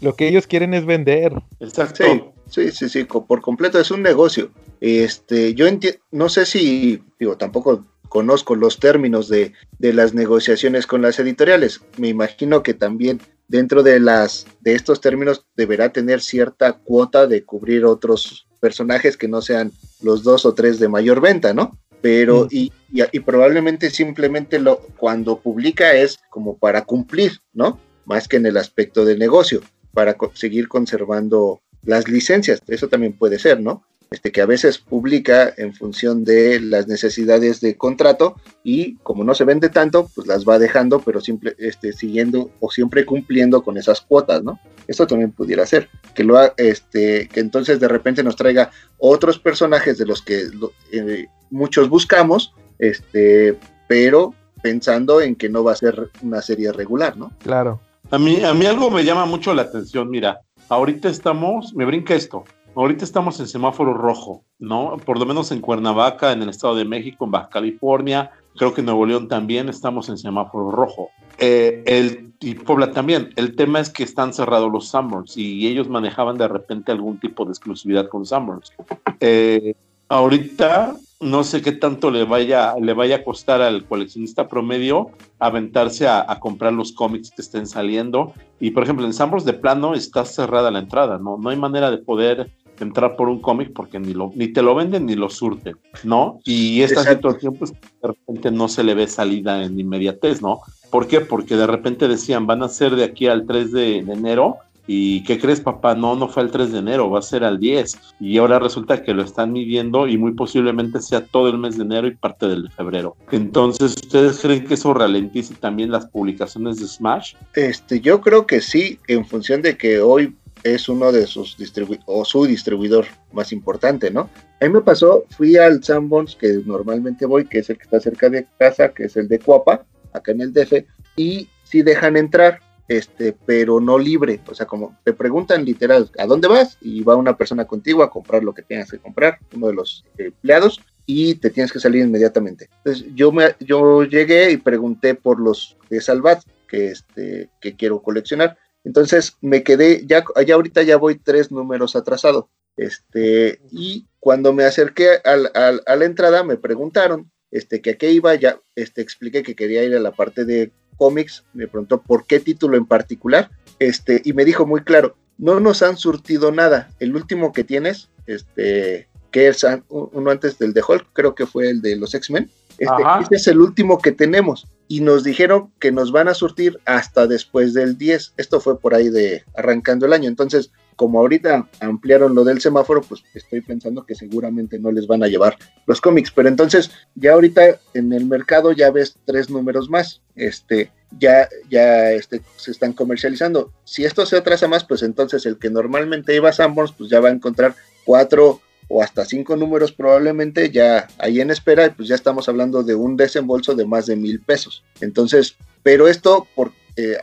[0.00, 1.32] lo que ellos quieren es vender.
[1.60, 2.04] Exacto.
[2.04, 4.50] Sí, sí, sí, sí, por completo es un negocio.
[4.80, 5.66] Este, yo
[6.10, 11.80] no sé si, digo, tampoco conozco los términos de, de las negociaciones con las editoriales.
[11.98, 17.44] Me imagino que también dentro de las de estos términos deberá tener cierta cuota de
[17.44, 21.78] cubrir otros personajes que no sean los dos o tres de mayor venta, ¿no?
[22.00, 22.48] Pero, Mm.
[22.50, 27.78] y, y- y probablemente simplemente lo, cuando publica es como para cumplir, ¿no?
[28.04, 29.60] Más que en el aspecto de negocio,
[29.92, 32.62] para co- seguir conservando las licencias.
[32.66, 33.84] Eso también puede ser, ¿no?
[34.10, 39.34] Este, que a veces publica en función de las necesidades de contrato y como no
[39.34, 43.76] se vende tanto, pues las va dejando, pero simple, este, siguiendo o siempre cumpliendo con
[43.76, 44.58] esas cuotas, ¿no?
[44.86, 49.38] Esto también pudiera ser, que lo ha- este, que entonces de repente nos traiga otros
[49.38, 55.72] personajes de los que lo- eh, muchos buscamos, este, pero pensando en que no va
[55.72, 57.30] a ser una serie regular, ¿no?
[57.42, 57.80] Claro.
[58.10, 60.08] A mí, a mí algo me llama mucho la atención.
[60.08, 62.44] Mira, ahorita estamos, me brinca esto.
[62.74, 64.98] Ahorita estamos en semáforo rojo, ¿no?
[65.04, 68.82] Por lo menos en Cuernavaca, en el Estado de México, en Baja California, creo que
[68.82, 71.10] en Nuevo León también estamos en semáforo rojo.
[71.38, 73.30] Eh, el, y Puebla también.
[73.36, 77.44] El tema es que están cerrados los Summers y ellos manejaban de repente algún tipo
[77.44, 78.72] de exclusividad con Summers.
[79.20, 79.74] Eh,
[80.08, 86.06] ahorita no sé qué tanto le vaya, le vaya a costar al coleccionista promedio aventarse
[86.06, 88.32] a, a comprar los cómics que estén saliendo.
[88.60, 91.36] Y por ejemplo, en Summers de plano está cerrada la entrada, ¿no?
[91.36, 92.50] No hay manera de poder
[92.80, 96.40] entrar por un cómic porque ni, lo, ni te lo venden ni lo surten, ¿no?
[96.44, 97.30] Y esta Exacto.
[97.30, 100.60] situación, pues de repente no se le ve salida en inmediatez, ¿no?
[100.90, 101.20] ¿Por qué?
[101.20, 104.56] Porque de repente decían, van a ser de aquí al 3 de, de enero.
[104.90, 105.94] ¿Y qué crees, papá?
[105.94, 108.14] No, no fue el 3 de enero, va a ser al 10.
[108.20, 111.84] Y ahora resulta que lo están midiendo y muy posiblemente sea todo el mes de
[111.84, 113.14] enero y parte del de febrero.
[113.30, 117.34] Entonces, ¿ustedes creen que eso ralentice también las publicaciones de Smash?
[117.54, 122.04] Este, yo creo que sí, en función de que hoy es uno de sus distribuidores
[122.06, 124.30] o su distribuidor más importante, ¿no?
[124.60, 128.00] A mí me pasó, fui al Sanborns que normalmente voy, que es el que está
[128.00, 130.84] cerca de casa, que es el de Cuapa, acá en el DF,
[131.16, 136.26] y sí dejan entrar, este, pero no libre, o sea, como te preguntan literal, ¿a
[136.26, 136.78] dónde vas?
[136.80, 140.04] Y va una persona contigo a comprar lo que tengas que comprar, uno de los
[140.16, 142.68] empleados, y te tienes que salir inmediatamente.
[142.78, 148.02] Entonces yo me, yo llegué y pregunté por los de Salvat que este, que quiero
[148.02, 148.58] coleccionar.
[148.84, 152.50] Entonces me quedé, ya, ya ahorita ya voy tres números atrasado.
[152.76, 157.96] Este, y cuando me acerqué al, al- a la entrada me preguntaron este, que a
[157.98, 162.02] qué iba, ya este, expliqué que quería ir a la parte de cómics, me preguntó
[162.02, 166.52] por qué título en particular, este, y me dijo muy claro, no nos han surtido
[166.52, 171.46] nada, el último que tienes, este, que es uno antes del de Hulk, creo que
[171.46, 175.70] fue el de los X-Men, este, este es el último que tenemos, y nos dijeron
[175.78, 180.06] que nos van a surtir hasta después del 10, esto fue por ahí de arrancando
[180.06, 184.90] el año, entonces como ahorita ampliaron lo del semáforo, pues estoy pensando que seguramente no
[184.90, 185.56] les van a llevar
[185.86, 186.32] los cómics.
[186.32, 190.22] Pero entonces, ya ahorita en el mercado ya ves tres números más.
[190.34, 193.72] Este, ya, ya este, se están comercializando.
[193.84, 197.20] Si esto se atrasa más, pues entonces el que normalmente iba a Sanborns, pues ya
[197.20, 202.08] va a encontrar cuatro o hasta cinco números probablemente ya ahí en espera, y pues
[202.08, 204.82] ya estamos hablando de un desembolso de más de mil pesos.
[205.00, 207.18] Entonces, pero esto, por, eh,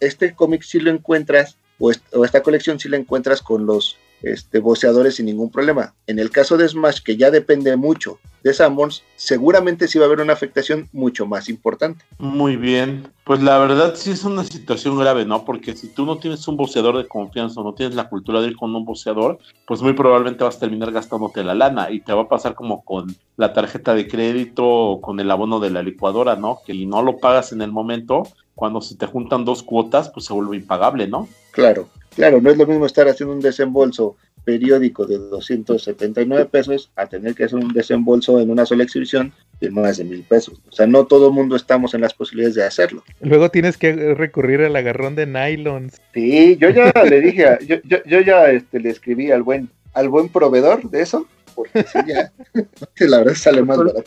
[0.00, 1.90] este cómic si lo encuentras, o,
[2.24, 5.94] esta colección si la encuentras con los este, boceadores sin ningún problema.
[6.06, 10.08] En el caso de Smash, que ya depende mucho de Sanborns, seguramente sí va a
[10.08, 12.04] haber una afectación mucho más importante.
[12.18, 13.08] Muy bien.
[13.24, 15.44] Pues la verdad sí es una situación grave, ¿no?
[15.44, 18.48] Porque si tú no tienes un boceador de confianza o no tienes la cultura de
[18.48, 22.12] ir con un boceador, pues muy probablemente vas a terminar gastándote la lana y te
[22.12, 25.82] va a pasar como con la tarjeta de crédito o con el abono de la
[25.82, 26.60] licuadora, ¿no?
[26.64, 30.32] Que no lo pagas en el momento, cuando se te juntan dos cuotas, pues se
[30.32, 31.28] vuelve impagable, ¿no?
[31.52, 31.88] Claro.
[32.14, 37.34] Claro, no es lo mismo estar haciendo un desembolso periódico de 279 pesos a tener
[37.34, 40.60] que hacer un desembolso en una sola exhibición de más de mil pesos.
[40.68, 43.04] O sea, no todo el mundo estamos en las posibilidades de hacerlo.
[43.20, 46.00] Luego tienes que recurrir al agarrón de nylons.
[46.14, 50.08] Sí, yo ya le dije, yo, yo, yo, ya este, le escribí al buen, al
[50.08, 51.26] buen proveedor de eso,
[51.62, 52.32] porque sí, ya,
[53.08, 54.04] la verdad sale más barato.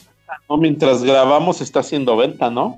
[0.49, 2.77] No, mientras grabamos está haciendo venta, ¿no?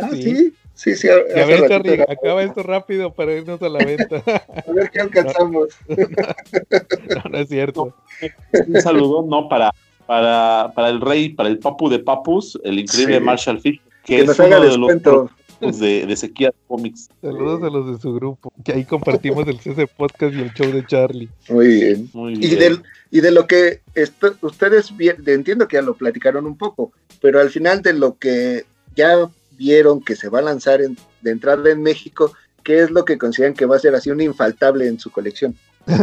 [0.00, 0.54] Ah, sí.
[0.78, 4.22] Sí, sí, a, a ver, Charlie, acaba esto rápido para irnos a la venta.
[4.68, 5.70] a ver qué alcanzamos.
[5.88, 7.96] no, no es cierto.
[8.64, 9.48] Un saludo, ¿no?
[9.48, 9.72] Para,
[10.06, 13.24] para, para el rey, para el papu de papus, el increíble sí.
[13.24, 15.02] Marshall Fish, que, que es uno de los
[15.60, 17.08] de, de Sequía Comics.
[17.20, 20.70] Saludos a los de su grupo, que ahí compartimos el CC Podcast y el show
[20.70, 21.28] de Charlie.
[21.48, 22.10] Muy bien.
[22.12, 22.52] Muy bien.
[22.52, 22.78] Y, de,
[23.10, 27.40] y de lo que esto, ustedes, bien, entiendo que ya lo platicaron un poco, pero
[27.40, 31.70] al final de lo que ya vieron que se va a lanzar en, de entrada
[31.70, 34.98] en México, ¿qué es lo que consideran que va a ser así un infaltable en
[34.98, 35.56] su colección?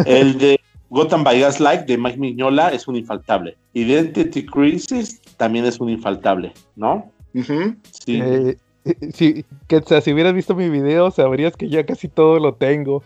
[0.05, 3.55] El de Gotham by Gaslight de Mike Mignola es un infaltable.
[3.73, 7.11] Identity Crisis también es un infaltable, ¿no?
[7.33, 7.75] Uh -huh.
[7.91, 8.19] Sí.
[8.21, 8.57] Eh,
[9.13, 12.55] sí, que, o sea, si hubieras visto mi video, sabrías que ya casi todo lo
[12.55, 13.03] tengo.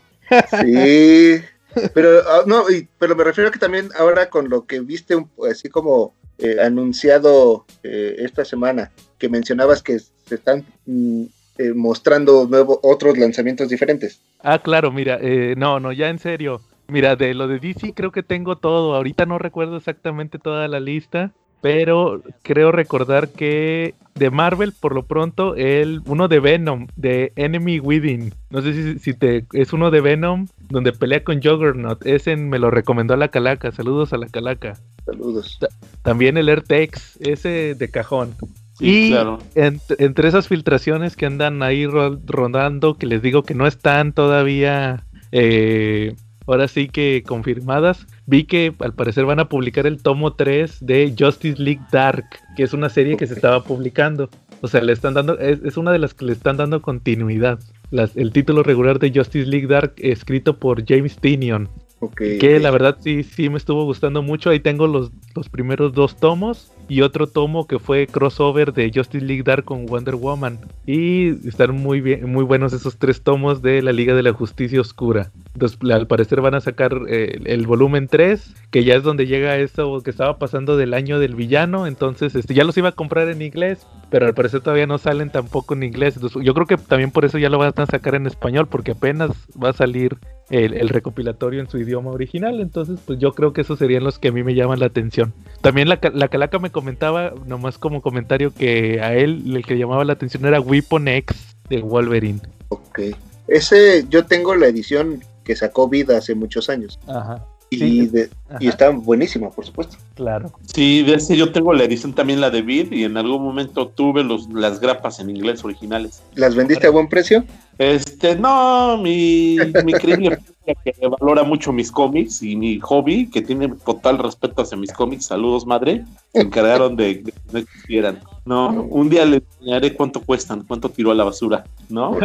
[0.61, 1.41] Sí,
[1.93, 5.15] pero uh, no, y, pero me refiero a que también ahora con lo que viste
[5.49, 11.25] así como eh, anunciado eh, esta semana, que mencionabas que se están mm,
[11.59, 14.21] eh, mostrando nuevos otros lanzamientos diferentes.
[14.41, 16.61] Ah, claro, mira, eh, no, no, ya en serio.
[16.87, 18.95] Mira, de lo de DC creo que tengo todo.
[18.95, 25.03] Ahorita no recuerdo exactamente toda la lista, pero creo recordar que de Marvel, por lo
[25.03, 28.33] pronto, el uno de Venom, de Enemy Within.
[28.51, 32.05] No sé si, si te es uno de Venom donde pelea con Juggernaut.
[32.05, 33.71] Ese me lo recomendó a la Calaca.
[33.71, 34.73] Saludos a la Calaca.
[35.05, 35.57] Saludos.
[35.59, 35.69] Ta
[36.03, 38.35] también el Airtex, ese de cajón.
[38.77, 39.39] Sí, y claro.
[39.55, 44.13] en, entre esas filtraciones que andan ahí ro rondando, que les digo que no están
[44.13, 46.15] todavía, eh,
[46.47, 51.15] ahora sí que confirmadas, vi que al parecer van a publicar el tomo 3 de
[51.17, 54.29] Justice League Dark, que es una serie que se estaba publicando.
[54.61, 57.59] O sea, le están dando, es, es una de las que le están dando continuidad.
[57.89, 61.69] Las, el título regular de Justice League Dark, escrito por James Tinion.
[62.01, 62.59] Okay, que okay.
[62.59, 64.49] la verdad sí, sí me estuvo gustando mucho.
[64.49, 69.23] Ahí tengo los, los primeros dos tomos y otro tomo que fue crossover de Justice
[69.23, 70.59] League Dark con Wonder Woman.
[70.85, 74.81] Y están muy bien, muy buenos esos tres tomos de la Liga de la Justicia
[74.81, 75.31] Oscura.
[75.53, 79.57] Entonces, al parecer van a sacar eh, el volumen 3, que ya es donde llega
[79.57, 81.87] eso que estaba pasando del año del villano.
[81.87, 85.31] Entonces, este, ya los iba a comprar en inglés, pero al parecer todavía no salen
[85.31, 86.15] tampoco en inglés.
[86.15, 88.91] Entonces, yo creo que también por eso ya lo van a sacar en español, porque
[88.91, 90.17] apenas va a salir
[90.51, 92.59] el, el, recopilatorio en su idioma original.
[92.59, 95.33] Entonces, pues yo creo que esos serían los que a mí me llaman la atención.
[95.61, 100.05] También la, la Calaca me comentaba, nomás como comentario, que a él el que llamaba
[100.05, 102.39] la atención era Weapon X de Wolverine.
[102.69, 102.99] Ok.
[103.47, 106.99] Ese, yo tengo la edición que sacó Vida hace muchos años.
[107.07, 107.43] Ajá.
[107.71, 108.29] Y, sí, de,
[108.59, 109.97] y, está buenísima, por supuesto.
[110.15, 110.51] Claro.
[110.73, 113.87] Sí, de ese yo tengo la edición también, la de Vid, y en algún momento
[113.87, 116.23] tuve los, las grapas en inglés originales.
[116.33, 117.43] ¿Las vendiste a buen precio?
[117.77, 120.39] Este, no, mi, mi increíble
[120.83, 125.25] que valora mucho mis cómics y mi hobby, que tiene total respeto hacia mis cómics,
[125.25, 128.19] saludos madre, se encargaron de, de que no existieran.
[128.45, 132.17] No, un día les enseñaré cuánto cuestan, cuánto tiró a la basura, ¿no?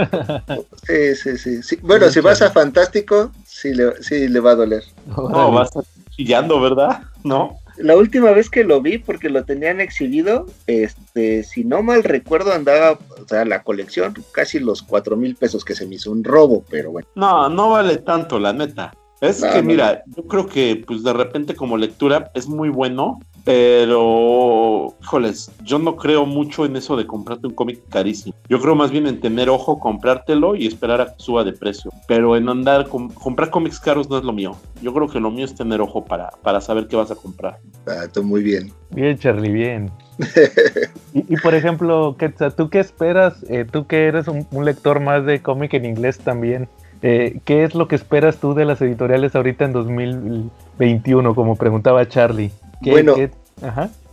[0.86, 1.62] Sí, sí, sí.
[1.62, 1.78] sí.
[1.82, 3.30] Bueno, si vas a Fantástico,
[3.64, 4.84] sí le, sí le va a doler.
[5.06, 7.02] No, vas a estar chillando, ¿verdad?
[7.22, 7.58] ¿No?
[7.78, 12.52] La última vez que lo vi, porque lo tenían exhibido, este, si no mal recuerdo,
[12.52, 16.22] andaba, o sea, la colección, casi los cuatro mil pesos que se me hizo un
[16.22, 17.08] robo, pero bueno.
[17.14, 18.94] No, no vale tanto, la neta.
[19.20, 19.62] Es no, que, no.
[19.64, 25.78] mira, yo creo que, pues de repente, como lectura, es muy bueno pero, híjoles, yo
[25.78, 28.34] no creo mucho en eso de comprarte un cómic carísimo.
[28.48, 31.90] Yo creo más bien en tener ojo, comprártelo y esperar a que suba de precio.
[32.08, 34.56] Pero en andar, con, comprar cómics caros no es lo mío.
[34.80, 37.58] Yo creo que lo mío es tener ojo para, para saber qué vas a comprar.
[37.86, 38.72] Ah, tú muy bien.
[38.90, 39.90] Bien, Charlie, bien.
[41.12, 43.44] y, por ejemplo, Quetzal, ¿tú qué esperas?
[43.50, 46.68] Eh, tú que eres un, lector más de cómic en inglés también,
[47.02, 52.08] eh, ¿qué es lo que esperas tú de las editoriales ahorita en 2021, como preguntaba
[52.08, 52.50] Charlie?
[52.84, 53.16] Bueno,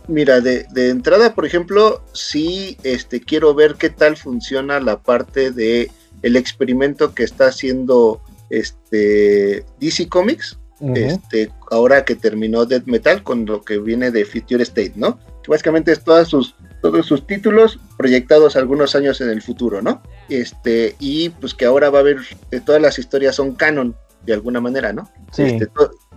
[0.08, 5.90] mira, de, entrada, por ejemplo, sí este, quiero ver qué tal funciona la parte de
[6.22, 10.58] el experimento que está haciendo este, DC Comics,
[10.94, 15.18] este, ahora que terminó Dead Metal con lo que viene de Future State, ¿no?
[15.48, 20.02] básicamente es todos sus, todos sus títulos proyectados algunos años en el futuro, ¿no?
[20.28, 22.18] Este, y pues que ahora va a haber,
[22.50, 25.10] eh, todas las historias son canon de alguna manera, ¿no?
[25.32, 25.42] Sí.
[25.42, 25.68] Este,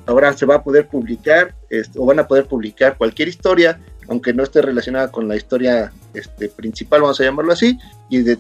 [0.06, 1.56] ahora se va a poder publicar
[1.98, 6.50] o van a poder publicar cualquier historia, aunque no esté relacionada con la historia este,
[6.50, 7.78] principal, vamos a llamarlo así,
[8.10, 8.38] y, de,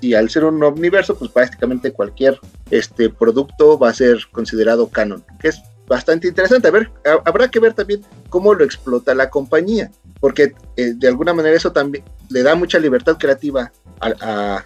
[0.00, 2.38] y, al ser un universo, pues prácticamente cualquier
[2.70, 6.68] este, producto va a ser considerado canon, que es bastante interesante.
[6.68, 6.90] A ver,
[7.24, 11.72] habrá que ver también cómo lo explota la compañía, porque eh, de alguna manera eso
[11.72, 14.64] también le da mucha libertad creativa a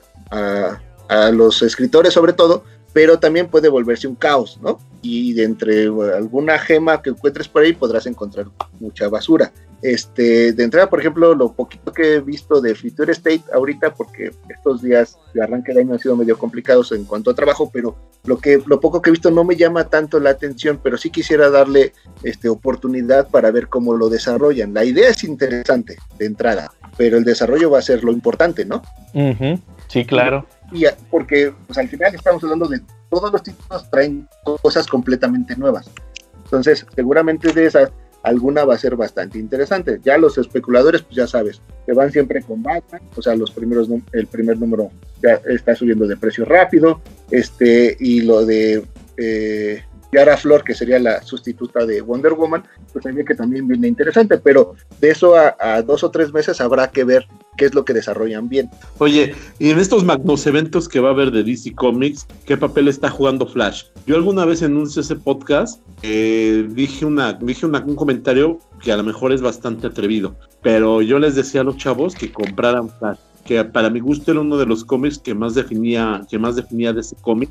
[1.32, 4.78] los escritores sobre todo, pero también puede volverse un caos, ¿no?
[5.02, 8.46] Y de entre alguna gema que encuentres por ahí podrás encontrar
[8.80, 9.52] mucha basura.
[9.82, 14.30] Este, de entrada, por ejemplo, lo poquito que he visto de Future State ahorita, porque
[14.48, 17.96] estos días de arranque de año han sido medio complicados en cuanto a trabajo, pero
[18.24, 21.10] lo que lo poco que he visto no me llama tanto la atención, pero sí
[21.10, 24.72] quisiera darle este oportunidad para ver cómo lo desarrollan.
[24.72, 28.80] La idea es interesante de entrada, pero el desarrollo va a ser lo importante, ¿no?
[29.94, 34.28] Sí, claro y porque pues, al final estamos hablando de todos los títulos traen
[34.60, 35.88] cosas completamente nuevas.
[36.44, 40.00] Entonces, seguramente de esas, alguna va a ser bastante interesante.
[40.02, 43.88] Ya los especuladores, pues ya sabes, que van siempre con Batman, o sea, los primeros,
[44.12, 44.90] el primer número
[45.22, 48.84] ya está subiendo de precio rápido, este, y lo de
[49.16, 53.88] eh, Yara Flor, que sería la sustituta de Wonder Woman, pues también que también viene
[53.88, 57.84] interesante, pero de eso a, dos o tres meses habrá que ver qué es lo
[57.84, 58.70] que desarrollan bien.
[58.98, 62.88] Oye, y en estos magnos eventos que va a haber de DC Comics, ¿qué papel
[62.88, 63.84] está jugando Flash?
[64.06, 69.02] Yo alguna vez en ese podcast eh, dije, una, dije un comentario que a lo
[69.02, 73.62] mejor es bastante atrevido, pero yo les decía a los chavos que compraran Flash que
[73.64, 77.00] para mi gusto era uno de los cómics que más definía, que más definía de
[77.00, 77.50] ese cómic,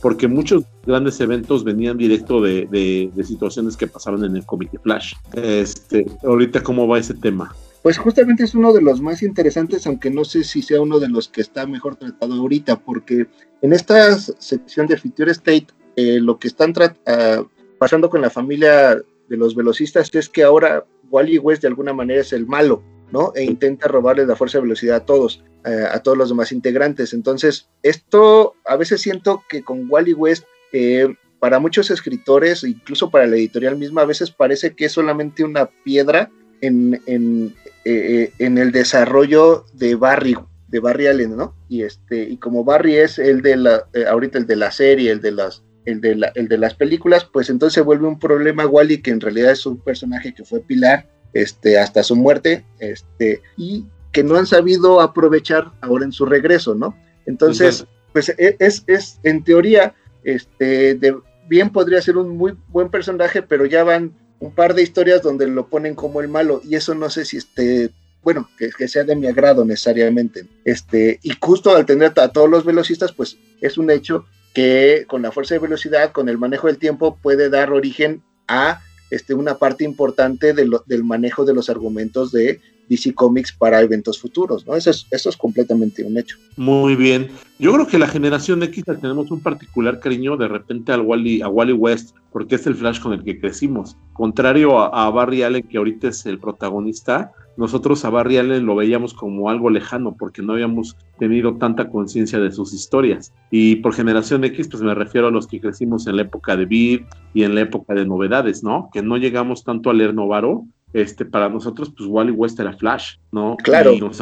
[0.00, 4.78] porque muchos grandes eventos venían directo de, de, situaciones que pasaban en el cómic de
[4.78, 5.14] Flash.
[5.34, 7.54] Este, ahorita, ¿cómo va ese tema?
[7.82, 11.08] Pues justamente es uno de los más interesantes, aunque no sé si sea uno de
[11.08, 13.26] los que está mejor tratado ahorita, porque
[13.60, 17.44] en esta sección de Future State, eh, lo que están uh,
[17.78, 18.94] pasando con la familia
[19.28, 22.82] de los velocistas es que ahora Wally West de alguna manera es el malo,
[23.14, 23.32] ¿no?
[23.36, 27.14] E intenta robarle la fuerza de velocidad a todos, eh, a todos los demás integrantes.
[27.14, 33.28] Entonces, esto a veces siento que con Wally West, eh, para muchos escritores, incluso para
[33.28, 38.58] la editorial misma, a veces parece que es solamente una piedra en, en, eh, en
[38.58, 41.54] el desarrollo de Barry, de Barry Allen, ¿no?
[41.68, 45.20] Y este, y como Barry es el de la, ahorita el de la serie, el
[45.20, 49.02] de las el de, la, el de las películas, pues entonces vuelve un problema Wally
[49.02, 53.84] que en realidad es un personaje que fue pilar este, hasta su muerte, este, y
[54.12, 56.96] que no han sabido aprovechar ahora en su regreso, ¿no?
[57.26, 61.16] Entonces, pues e, es, es en teoría, este, de,
[61.48, 65.46] bien podría ser un muy buen personaje, pero ya van un par de historias donde
[65.48, 67.90] lo ponen como el malo, y eso no sé si este,
[68.22, 70.46] bueno, que, que, sea de mi agrado necesariamente.
[70.64, 75.20] Este, y justo al tener a todos los velocistas, pues es un hecho que con
[75.22, 78.80] la fuerza de velocidad, con el manejo del tiempo, puede dar origen a
[79.14, 84.66] este, una parte importante del manejo de los argumentos de DC Comics para eventos futuros,
[84.66, 84.76] ¿no?
[84.76, 86.36] Eso es, eso es completamente un hecho.
[86.56, 87.30] Muy bien.
[87.58, 91.48] Yo creo que la generación X tenemos un particular cariño de repente al Wally, a
[91.48, 93.96] Wally West, porque es el Flash con el que crecimos.
[94.12, 98.74] Contrario a, a Barry Allen, que ahorita es el protagonista, nosotros a Barry Allen lo
[98.74, 103.32] veíamos como algo lejano porque no habíamos tenido tanta conciencia de sus historias.
[103.50, 106.66] Y por generación X, pues me refiero a los que crecimos en la época de
[106.66, 108.90] Beat y en la época de novedades, ¿no?
[108.92, 110.64] Que no llegamos tanto a leer Novaro.
[110.92, 113.56] Este, para nosotros, pues Wally West era Flash, ¿no?
[113.56, 113.92] Claro.
[113.92, 114.20] Y nos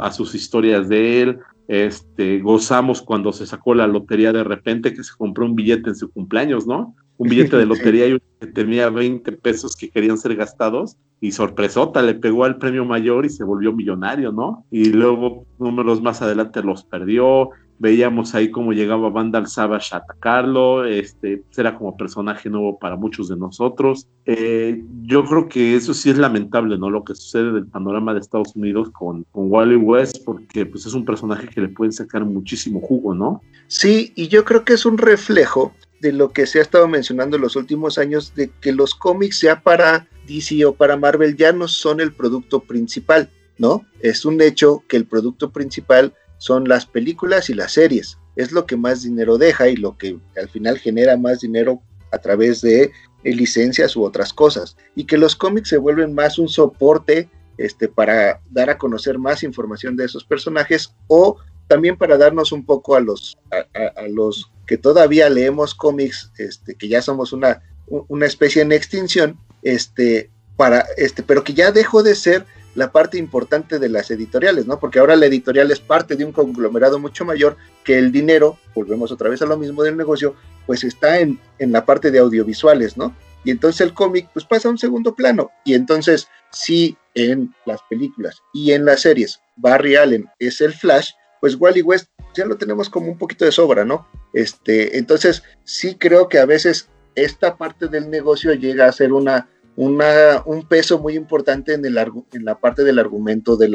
[0.00, 5.02] a sus historias de él, este, gozamos cuando se sacó la lotería de repente que
[5.02, 6.94] se compró un billete en su cumpleaños, ¿no?
[7.16, 12.02] Un billete de lotería y que tenía 20 pesos que querían ser gastados y sorpresota,
[12.02, 14.66] le pegó al premio mayor y se volvió millonario, ¿no?
[14.70, 20.84] Y luego números más adelante los perdió veíamos ahí cómo llegaba Vandal Savage a atacarlo,
[20.84, 24.06] este, era como personaje nuevo para muchos de nosotros.
[24.26, 26.90] Eh, yo creo que eso sí es lamentable, ¿no?
[26.90, 30.94] Lo que sucede del panorama de Estados Unidos con, con Wally West, porque pues es
[30.94, 33.42] un personaje que le pueden sacar muchísimo jugo, ¿no?
[33.66, 37.36] Sí, y yo creo que es un reflejo de lo que se ha estado mencionando
[37.36, 41.52] en los últimos años, de que los cómics, sea para DC o para Marvel, ya
[41.52, 43.84] no son el producto principal, ¿no?
[44.00, 48.18] Es un hecho que el producto principal son las películas y las series.
[48.36, 51.80] Es lo que más dinero deja y lo que al final genera más dinero
[52.10, 52.92] a través de
[53.24, 54.76] eh, licencias u otras cosas.
[54.94, 57.28] Y que los cómics se vuelven más un soporte
[57.58, 61.36] este, para dar a conocer más información de esos personajes o
[61.68, 66.88] también para darnos un poco a los, a, los que todavía leemos cómics, este, que
[66.88, 72.14] ya somos una, una especie en extinción, este, para, este, pero que ya dejó de
[72.14, 74.78] ser la parte importante de las editoriales, ¿no?
[74.78, 79.12] Porque ahora la editorial es parte de un conglomerado mucho mayor que el dinero, volvemos
[79.12, 80.34] otra vez a lo mismo del negocio,
[80.66, 83.14] pues está en, en la parte de audiovisuales, ¿no?
[83.44, 85.50] Y entonces el cómic pues pasa a un segundo plano.
[85.64, 91.10] Y entonces si en las películas y en las series Barry Allen es el Flash,
[91.40, 94.08] pues Wally West ya lo tenemos como un poquito de sobra, ¿no?
[94.32, 99.48] Este, entonces sí creo que a veces esta parte del negocio llega a ser una
[99.76, 103.68] un peso muy importante en, la parte del argumento de,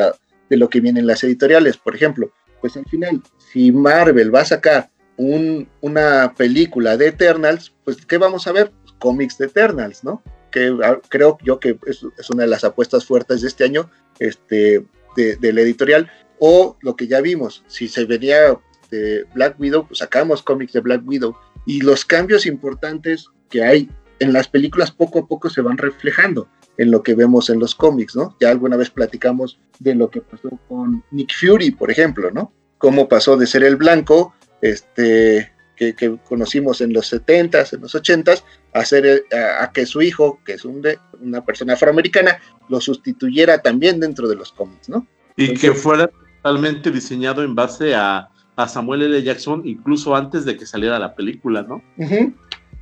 [0.49, 1.77] lo que vienen las editoriales.
[1.77, 2.31] Por ejemplo,
[2.61, 3.21] pues al final,
[3.51, 8.71] si Marvel va a sacar un, una película de Eternals, pues ¿qué vamos a ver?
[8.83, 10.23] Pues, cómics de Eternals, ¿no?
[10.51, 13.89] Que ah, creo yo que es, una de las apuestas fuertes de este año
[14.19, 14.85] este,
[15.15, 16.09] de, de, la editorial.
[16.39, 18.57] O lo que ya vimos, si se venía
[18.89, 21.35] de Black Widow, pues sacamos cómics de Black Widow.
[21.65, 23.89] Y los cambios importantes que hay
[24.19, 26.47] en las películas poco a poco se van reflejando
[26.77, 28.35] en lo que vemos en los cómics, ¿no?
[28.39, 32.53] Ya alguna vez platicamos de lo que pasó con Nick Fury, por ejemplo, ¿no?
[32.77, 38.43] Cómo pasó de ser el blanco, este, que, conocimos en los 70s, en los 80s,
[38.73, 39.25] a, ser,
[39.59, 42.39] a, que su hijo, que es un de, una persona afroamericana,
[42.69, 45.07] lo sustituyera también dentro de los cómics, ¿no?
[45.35, 46.09] Y que fuera
[46.41, 49.23] totalmente diseñado en base a, a, Samuel L.
[49.23, 51.81] Jackson, incluso antes de que saliera la película, ¿no?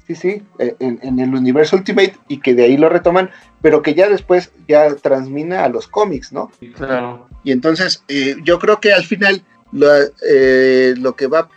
[0.07, 3.29] Sí, sí, eh, en, el universo Ultimate y que de ahí lo retoman,
[3.61, 6.51] pero que ya después ya transmina a los cómics, ¿no?
[6.75, 7.27] claro.
[7.43, 9.87] Y entonces eh, yo creo que al final lo,
[10.27, 11.49] eh, lo, que va a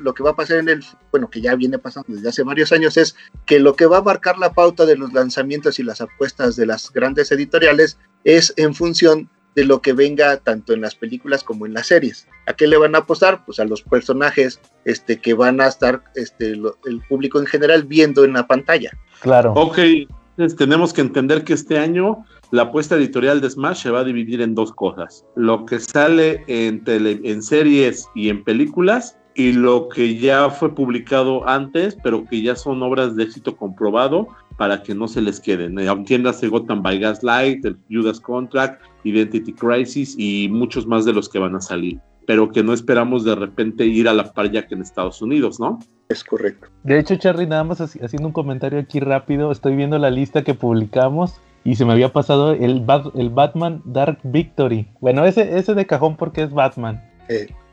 [0.00, 2.72] lo que va a pasar en el, bueno, que ya viene pasando desde hace varios
[2.72, 3.14] años, es
[3.46, 6.66] que lo que va a marcar la pauta de los lanzamientos y las apuestas de
[6.66, 11.66] las grandes editoriales es en función de lo que venga tanto en las películas como
[11.66, 12.26] en las series.
[12.46, 13.44] ¿A qué le van a apostar?
[13.44, 18.24] Pues a los personajes este, que van a estar este, el público en general viendo
[18.24, 18.90] en la pantalla.
[19.20, 19.52] Claro.
[19.54, 24.00] Ok, entonces tenemos que entender que este año la apuesta editorial de Smash se va
[24.00, 25.24] a dividir en dos cosas.
[25.36, 30.74] Lo que sale en, tele, en series y en películas y lo que ya fue
[30.74, 35.40] publicado antes, pero que ya son obras de éxito comprobado para que no se les
[35.40, 35.78] queden.
[35.78, 41.28] Eh, Entiéndase Gotham by Gaslight, el Judas Contract, Identity Crisis y muchos más de los
[41.28, 44.66] que van a salir, pero que no esperamos de repente ir a la par ya
[44.66, 45.78] que en Estados Unidos, ¿no?
[46.08, 46.68] Es correcto.
[46.84, 50.54] De hecho, Charly, nada más haciendo un comentario aquí rápido, estoy viendo la lista que
[50.54, 52.84] publicamos y se me había pasado el,
[53.14, 54.88] el Batman Dark Victory.
[55.00, 57.00] Bueno, ese, ese de cajón porque es Batman.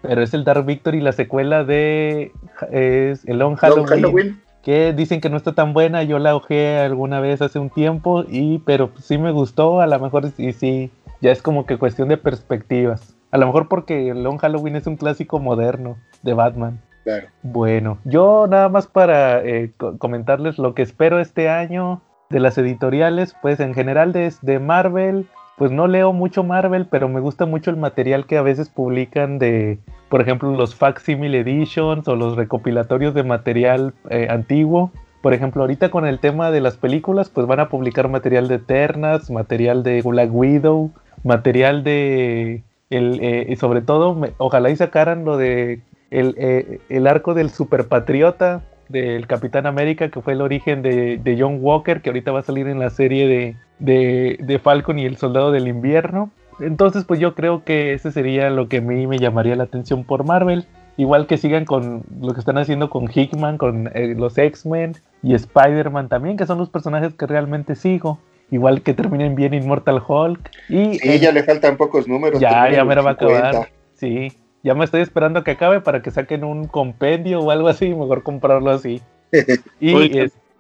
[0.02, 2.32] Pero es el Dark Victory, la secuela de
[2.72, 6.04] es el Long Halloween, Que dicen que no está tan buena.
[6.04, 9.82] Yo la ojé alguna vez hace un tiempo, y pero sí me gustó.
[9.82, 10.92] A lo mejor sí, sí,
[11.22, 13.16] ya es como que cuestión de perspectivas.
[13.32, 16.82] A lo mejor porque Long Halloween es un clásico moderno de Batman.
[17.04, 17.28] Claro.
[17.44, 23.36] Bueno, yo nada más para eh, comentarles lo que espero este año de las editoriales,
[23.42, 25.28] pues en general de Marvel,
[25.60, 29.40] pues no leo mucho Marvel, pero me gusta mucho el material que a veces publican
[29.40, 34.90] de, por ejemplo, los facsimile editions o los recopilatorios de material eh, antiguo.
[35.22, 38.56] Por ejemplo, ahorita con el tema de las películas, pues van a publicar material de
[38.56, 40.92] Eternas, material de Black Widow,
[41.26, 47.06] material de el, eh, y sobre todo, ojalá y sacaran lo de el, eh, el
[47.06, 52.10] arco del superpatriota del Capitán América, que fue el origen de, de, John Walker, que
[52.10, 55.68] ahorita va a salir en la serie de, de, de, Falcon y el Soldado del
[55.68, 56.32] Invierno.
[56.60, 60.04] Entonces, pues yo creo que ese sería lo que a mí me llamaría la atención
[60.04, 60.66] por Marvel.
[60.98, 65.34] Igual que sigan con lo que están haciendo con Hickman, con eh, los X-Men y
[65.34, 68.20] Spider-Man también, que son los personajes que realmente sigo.
[68.52, 70.52] Igual que terminen bien Immortal Hulk.
[70.68, 72.40] Y sí, ya le faltan pocos números.
[72.42, 73.70] Ya, ya me va a acabar.
[73.94, 74.34] Sí,
[74.64, 78.24] ya me estoy esperando que acabe para que saquen un compendio o algo así, mejor
[78.24, 79.02] comprarlo así.
[79.80, 79.94] y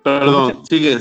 [0.03, 0.97] perdón, sigue,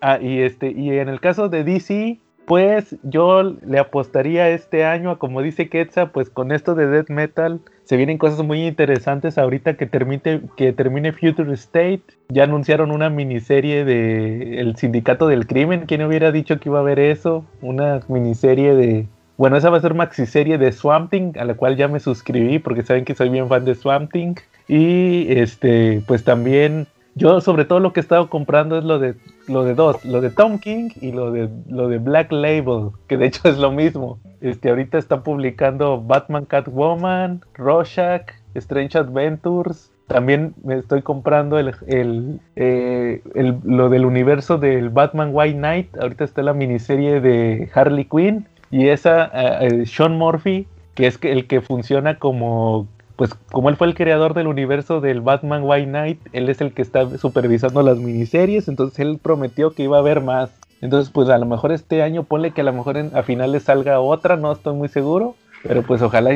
[0.00, 2.18] Ah, y este, y en el caso de DC,
[2.50, 7.08] después yo le apostaría este año a como dice Quetzal, pues con esto de death
[7.08, 12.02] metal se vienen cosas muy interesantes ahorita que termine, que termine Future State.
[12.28, 15.84] Ya anunciaron una miniserie de El Sindicato del Crimen.
[15.86, 17.44] ¿Quién hubiera dicho que iba a haber eso?
[17.62, 19.06] Una miniserie de...
[19.40, 22.58] Bueno, esa va a ser maxiserie de Swamp Thing, a la cual ya me suscribí
[22.58, 24.34] porque saben que soy bien fan de Swamp Thing.
[24.68, 29.14] Y este, pues también yo sobre todo lo que he estado comprando es lo de
[29.48, 33.16] lo de dos, lo de Tom King y lo de lo de Black Label, que
[33.16, 34.18] de hecho es lo mismo.
[34.42, 39.90] Este, ahorita están publicando Batman Catwoman, Rorschach, Strange Adventures.
[40.06, 45.96] También me estoy comprando el, el, eh, el, lo del universo del Batman White Knight.
[45.96, 48.46] Ahorita está la miniserie de Harley Quinn.
[48.70, 53.76] Y esa, eh, eh, Sean Murphy, que es el que funciona como pues como él
[53.76, 57.82] fue el creador del universo del Batman White Knight, él es el que está supervisando
[57.82, 60.50] las miniseries, entonces él prometió que iba a haber más.
[60.80, 64.00] Entonces, pues a lo mejor este año ponle que a lo mejor a finales salga
[64.00, 65.36] otra, no estoy muy seguro.
[65.62, 66.30] Pero pues ojalá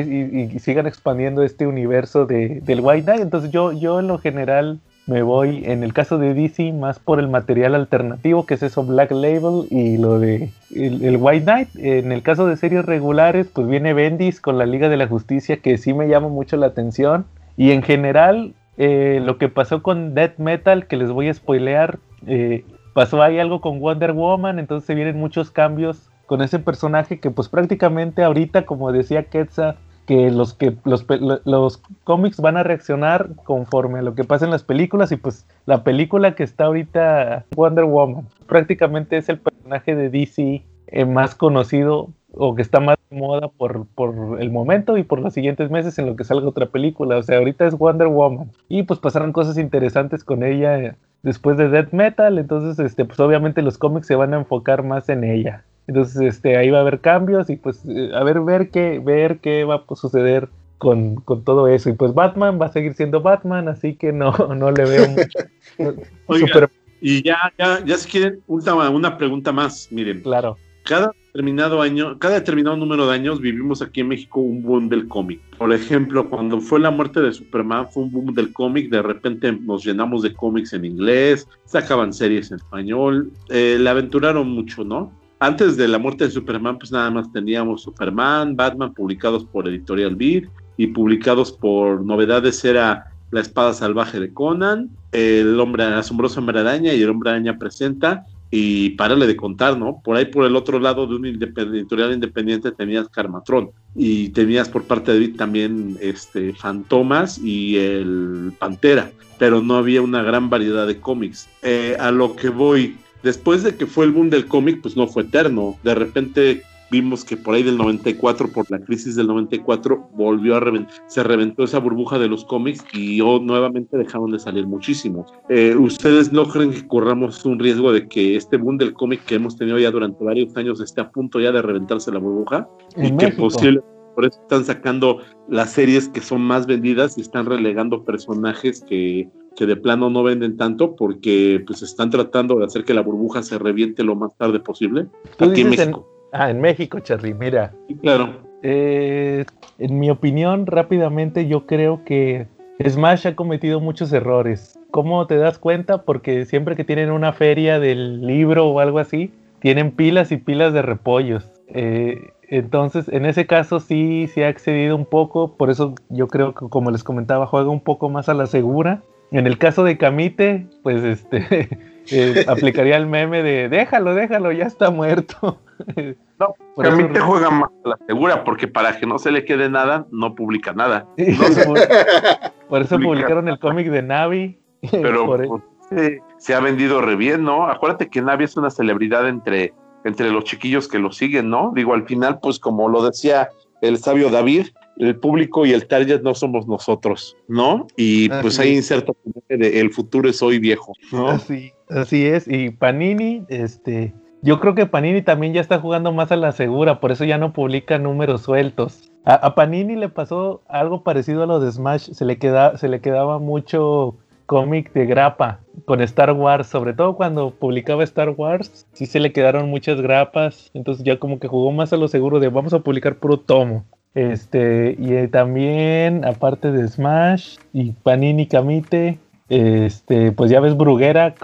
[0.59, 3.21] sigan expandiendo este universo de, del White Knight.
[3.21, 7.19] Entonces yo, yo en lo general me voy, en el caso de DC, más por
[7.19, 11.69] el material alternativo, que es eso Black Label y lo de el, White Knight.
[11.75, 15.57] En el caso de series regulares, pues viene Bendis con la Liga de la Justicia,
[15.57, 17.25] que sí me llama mucho la atención.
[17.55, 21.99] Y en general, eh, lo que pasó con Death Metal, que les voy a spoilear,
[22.25, 27.29] eh, pasó ahí algo con Wonder Woman, entonces vienen muchos cambios con ese personaje que
[27.29, 31.05] pues prácticamente ahorita, como decía Quetzal, que los que los,
[31.45, 35.45] los cómics van a reaccionar conforme a lo que pasa en las películas y pues
[35.65, 41.35] la película que está ahorita Wonder Woman prácticamente es el personaje de DC eh, más
[41.35, 45.71] conocido o que está más de moda por, por el momento y por los siguientes
[45.71, 47.17] meses en lo que salga otra película.
[47.17, 48.51] O sea, ahorita es Wonder Woman.
[48.67, 53.63] Y pues pasaron cosas interesantes con ella después de Death Metal, entonces este, pues obviamente
[53.63, 55.63] los cómics se van a enfocar más en ella.
[55.87, 59.39] Entonces este, ahí va a haber cambios y pues eh, a ver, ver qué, ver
[59.39, 61.89] qué va a suceder con, con, todo eso.
[61.89, 66.69] Y pues Batman va a seguir siendo Batman, así que no, no le veo mucho.
[67.01, 70.21] Y ya, ya, ya si quieren, última, una pregunta más, miren.
[70.21, 70.57] Claro.
[70.85, 75.07] Cada determinado año, cada determinado número de años vivimos aquí en México un boom del
[75.07, 75.39] cómic.
[75.57, 78.89] Por ejemplo, cuando fue la muerte de Superman, fue un boom del cómic.
[78.89, 84.49] De repente nos llenamos de cómics en inglés, sacaban series en español, eh, le aventuraron
[84.49, 85.11] mucho, ¿no?
[85.45, 90.15] Antes de la muerte de Superman, pues nada más teníamos Superman, Batman publicados por Editorial
[90.15, 96.61] Beat y publicados por novedades era La Espada Salvaje de Conan, El Hombre Asombroso Hombre
[96.61, 100.01] Araña y El Hombre Araña Presenta y párale de contar, ¿no?
[100.03, 104.85] Por ahí por el otro lado de un editorial independiente tenías Carmatrón y tenías por
[104.85, 110.87] parte de David también este Fantomas y el Pantera, pero no había una gran variedad
[110.87, 111.47] de cómics.
[111.61, 115.07] Eh, a lo que voy, después de que fue el boom del cómic, pues no
[115.07, 115.75] fue eterno.
[115.83, 116.61] De repente
[116.91, 121.23] vimos que por ahí del 94, por la crisis del 94, volvió a reventar, se
[121.23, 125.33] reventó esa burbuja de los cómics y nuevamente dejaron de salir muchísimos.
[125.49, 129.35] Eh, ¿Ustedes no creen que corramos un riesgo de que este boom del cómic que
[129.35, 132.69] hemos tenido ya durante varios años esté a punto ya de reventarse la burbuja?
[132.95, 133.81] y que posible,
[134.13, 135.17] por eso están sacando
[135.49, 140.23] las series que son más vendidas y están relegando personajes que que de plano no
[140.23, 144.35] venden tanto porque pues están tratando de hacer que la burbuja se reviente lo más
[144.37, 145.07] tarde posible
[145.39, 146.07] aquí en México.
[146.31, 147.73] Ah, en México, Charlie, mira.
[148.01, 148.43] claro.
[148.61, 149.45] Eh,
[149.77, 152.47] en mi opinión, rápidamente, yo creo que
[152.83, 154.77] Smash ha cometido muchos errores.
[154.91, 156.03] ¿Cómo te das cuenta?
[156.03, 160.73] Porque siempre que tienen una feria del libro o algo así, tienen pilas y pilas
[160.73, 161.49] de repollos.
[161.67, 165.55] Eh, entonces, en ese caso sí, sí ha excedido un poco.
[165.55, 169.03] Por eso yo creo que, como les comentaba, juega un poco más a la segura.
[169.35, 171.67] En el caso de Camite, pues este
[172.09, 175.59] eh, aplicaría el meme de déjalo, déjalo, ya está muerto.
[176.37, 180.05] No, Camite juega más a la segura, porque para que no se le quede nada,
[180.11, 181.07] no publica nada.
[182.69, 184.59] por eso publicaron el cómic de Navi.
[184.91, 187.67] Pero pues, se ha vendido re bien, ¿no?
[187.67, 189.73] Acuérdate que Navi es una celebridad entre,
[190.03, 191.71] entre los chiquillos que lo siguen, ¿no?
[191.73, 193.47] Digo, al final, pues como lo decía
[193.79, 194.67] el sabio David,
[194.97, 197.87] el público y el target no somos nosotros, ¿no?
[197.95, 199.13] Y pues ahí inserta
[199.49, 201.29] el futuro es hoy viejo, ¿no?
[201.29, 202.47] Así, así es.
[202.47, 206.99] Y Panini, este, yo creo que Panini también ya está jugando más a la segura,
[206.99, 209.11] por eso ya no publica números sueltos.
[209.25, 213.01] A, Panini le pasó algo parecido a lo de Smash, se le, queda, se le
[213.01, 214.15] quedaba mucho
[214.45, 219.33] cómic de grapa con Star Wars, sobre todo cuando publicaba Star Wars, sí se le
[219.33, 222.79] quedaron muchas grapas, entonces ya como que jugó más a lo seguro de vamos a
[222.79, 223.83] publicar puro tomo.
[224.15, 231.35] Este, y eh, también, aparte de Smash y Panini Camite, este, pues ya ves, Bruguera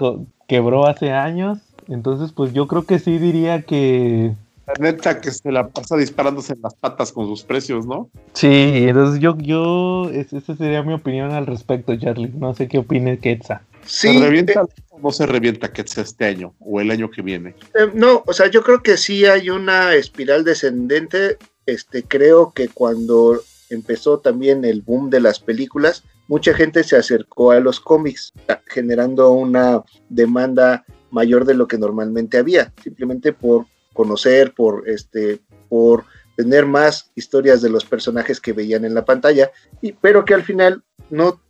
[0.48, 1.58] quebró hace años.
[1.88, 4.32] Entonces, pues yo creo que sí diría que,
[4.66, 8.08] La neta que se la pasa disparándose en las patas con sus precios, ¿no?
[8.32, 12.32] Sí, entonces yo, yo, esa sería mi opinión al respecto, Charlie.
[12.34, 13.62] No sé qué opine Quetza.
[13.84, 17.50] ¿Se revienta o no se revienta Quetza este año o el año que viene?
[17.74, 21.36] Eh, no, o sea, yo creo que sí hay una espiral descendente.
[21.66, 23.40] Este, creo que cuando
[23.70, 28.32] empezó también el boom de las películas, mucha gente se acercó a los cómics,
[28.66, 36.04] generando una demanda mayor de lo que normalmente había, simplemente por conocer, por este, por
[36.36, 39.50] tener más historias de los personajes que veían en la pantalla,
[39.80, 41.40] y, pero que al final no,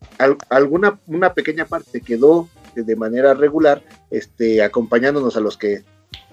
[0.48, 5.84] alguna, una pequeña parte quedó de manera regular, este, acompañándonos a los que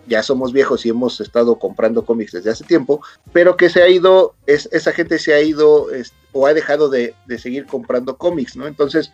[0.08, 3.02] ya somos viejos y hemos estado comprando cómics desde hace tiempo,
[3.34, 5.88] pero que se ha ido, es, esa gente se ha ido
[6.32, 8.68] o ha dejado de, de, seguir comprando cómics, ¿no?
[8.68, 9.12] Entonces,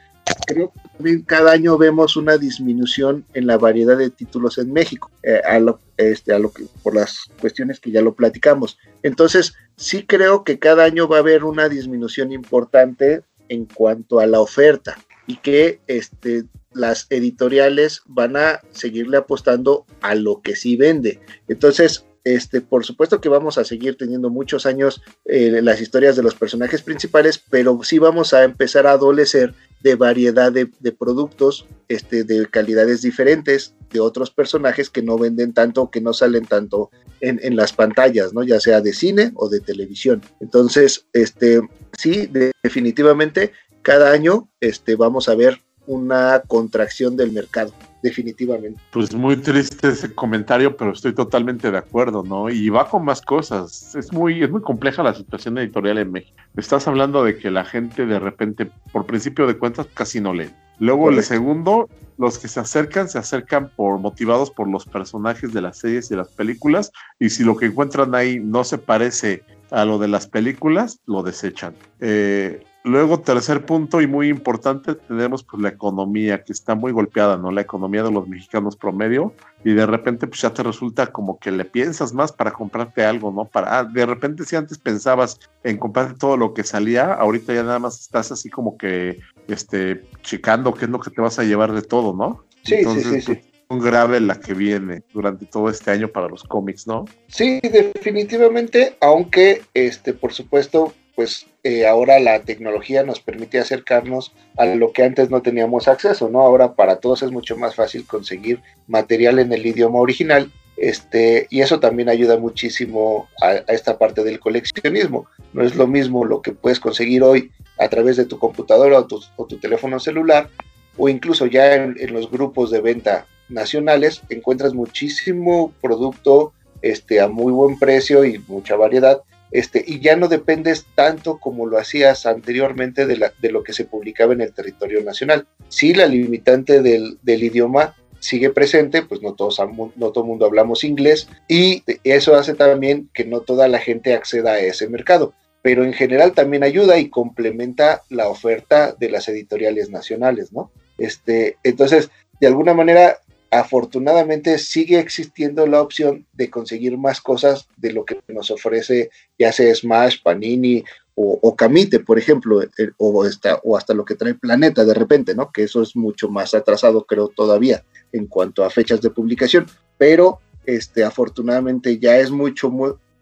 [0.47, 5.11] creo que también cada año vemos una disminución en la variedad de títulos en México,
[5.23, 8.77] eh, a lo, este, a lo que, por las cuestiones que ya lo platicamos.
[9.03, 14.25] Entonces, sí creo que cada año va a haber una disminución importante en cuanto a
[14.25, 14.97] la oferta
[15.27, 21.19] y que este, las editoriales van a seguirle apostando a lo que sí vende.
[21.47, 26.23] Entonces, este, por supuesto que vamos a seguir teniendo muchos años eh, las historias de
[26.23, 29.53] los personajes principales, pero sí vamos a empezar a adolecer
[29.83, 35.91] de variedad de, productos, este, de calidades diferentes, de otros personajes que no venden tanto,
[35.91, 36.89] que no salen tanto
[37.21, 38.41] en, las pantallas, ¿no?
[38.41, 40.23] Ya sea de cine o de televisión.
[40.39, 41.61] Entonces, este,
[41.95, 42.27] sí,
[42.63, 43.51] definitivamente,
[43.85, 47.71] cada año este, vamos a ver una contracción del mercado
[48.01, 48.81] definitivamente.
[48.91, 52.49] Pues muy triste ese comentario, pero estoy totalmente de acuerdo, ¿no?
[52.49, 53.95] Y va con más cosas.
[53.95, 56.35] Es muy, es muy compleja la situación editorial en México.
[56.57, 60.49] Estás hablando de que la gente de repente, por principio de cuentas, casi no lee.
[60.79, 65.61] Luego el segundo, los que se acercan, se acercan por motivados por los personajes de
[65.61, 69.85] las series y las películas, y si lo que encuentran ahí no se parece a
[69.85, 71.75] lo de las películas, lo desechan.
[71.99, 77.35] Eh, Luego, tercer punto y muy importante, tenemos pues la economía que está muy golpeada,
[77.35, 77.49] ¿no?
[77.49, 79.33] La economía de los mexicanos promedio
[79.63, 83.31] y de repente pues ya te resulta como que le piensas más para comprarte algo,
[83.31, 83.45] ¿no?
[83.45, 87.63] Para, ah, de repente si antes pensabas en comprarte todo lo que salía, ahorita ya
[87.63, 89.17] nada más estás así como que,
[89.47, 92.45] este, checando qué es lo que te vas a llevar de todo, ¿no?
[92.63, 93.39] Sí, sí, sí, sí.
[93.67, 97.05] Pues, grave la que viene durante todo este año para los cómics, ¿no?
[97.29, 104.65] Sí, definitivamente, aunque, este, por supuesto, pues eh, ahora la tecnología nos permite acercarnos a
[104.65, 106.41] lo que antes no teníamos acceso, ¿no?
[106.41, 111.61] Ahora para todos es mucho más fácil conseguir material en el idioma original, este, y
[111.61, 115.25] eso también ayuda muchísimo a, esta parte del coleccionismo.
[115.53, 119.05] No es lo mismo lo que puedes conseguir hoy a través de tu computadora o
[119.45, 120.49] tu, teléfono celular,
[120.97, 127.27] o incluso ya en, en, los grupos de venta nacionales encuentras muchísimo producto este, a
[127.27, 129.21] muy buen precio y mucha variedad
[129.55, 134.33] este, y ya no dependes tanto como lo hacías anteriormente de, lo que se publicaba
[134.33, 135.47] en el territorio nacional.
[135.69, 139.61] Sí, la limitante del, idioma sigue presente, pues no todos
[139.95, 144.13] no todo el mundo hablamos inglés y eso hace también que no toda la gente
[144.13, 149.29] acceda a ese mercado, pero en general también ayuda y complementa la oferta de las
[149.29, 150.69] editoriales nacionales, ¿no?
[150.97, 152.09] Este, entonces,
[152.41, 153.19] de alguna manera
[153.59, 159.51] afortunadamente sigue existiendo la opción de conseguir más cosas de lo que nos ofrece ya
[159.51, 160.83] sea Smash, Panini
[161.17, 163.25] o, Camite, por ejemplo, eh, o,
[163.63, 165.49] o hasta lo que trae Planeta de repente, ¿no?
[165.49, 169.65] Que eso es mucho más atrasado, creo, todavía en cuanto a fechas de publicación,
[169.97, 172.69] pero este, afortunadamente ya es mucho,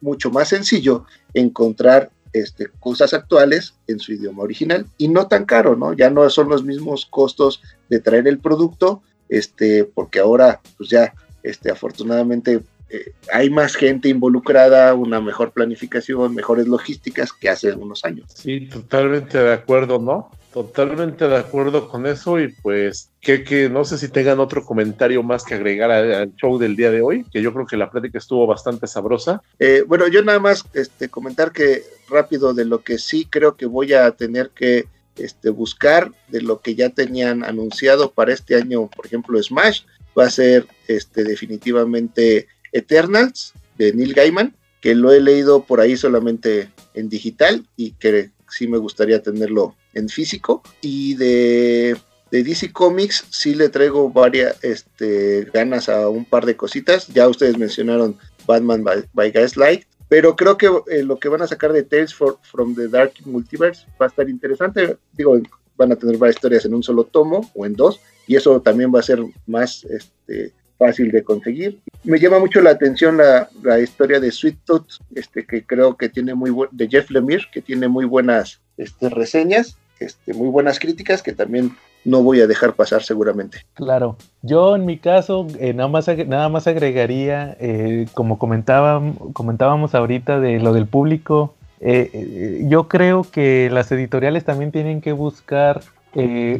[0.01, 1.05] mucho más sencillo
[1.35, 5.93] encontrar este, cosas actuales en su idioma original y no tan caro, ¿no?
[5.93, 9.03] Ya no son los mismos costos de traer el producto,
[9.33, 16.35] este, porque ahora, pues ya, este, afortunadamente eh, hay más gente involucrada, una mejor planificación,
[16.35, 18.27] mejores logísticas que hace unos años.
[18.31, 20.29] Sí, totalmente de acuerdo, ¿no?
[20.53, 25.23] Totalmente de acuerdo con eso y pues que, que no sé si tengan otro comentario
[25.23, 28.19] más que agregar al show del día de hoy, que yo creo que la plática
[28.19, 29.41] estuvo bastante sabrosa.
[29.57, 33.65] Eh, bueno, yo nada más este, comentar que rápido de lo que sí creo que
[33.65, 34.85] voy a tener que
[35.17, 39.81] este, buscar de lo que ya tenían anunciado para este año, por ejemplo, Smash,
[40.17, 45.95] va a ser este, definitivamente Eternals de Neil Gaiman, que lo he leído por ahí
[45.95, 50.61] solamente en digital y que sí me gustaría tenerlo en físico.
[50.81, 51.97] Y de,
[52.31, 57.07] DC Comics sí le traigo varias este, ganas a un par de cositas.
[57.07, 61.47] Ya ustedes mencionaron Batman by, by Gaslight, pero creo que eh, lo que van a
[61.47, 64.95] sacar de Tales from the Dark Multiverse va a estar interesante.
[65.13, 65.41] Digo,
[65.75, 68.93] van a tener varias historias en un solo tomo o en dos, y eso también
[68.93, 71.79] va a ser más este, fácil de conseguir.
[72.03, 76.09] Me llama mucho la atención la, la historia de Sweet Tooth, este, que creo que
[76.09, 80.77] tiene muy buen, de Jeff Lemire, que tiene muy buenas este, reseñas, este, muy buenas
[80.77, 81.75] críticas, que también
[82.05, 83.59] no voy a dejar pasar seguramente.
[83.73, 89.95] Claro, yo en mi caso eh, nada, más, nada más agregaría, eh, como comentábamos, comentábamos
[89.95, 95.81] ahorita de lo del público, eh, yo creo que las editoriales también tienen que buscar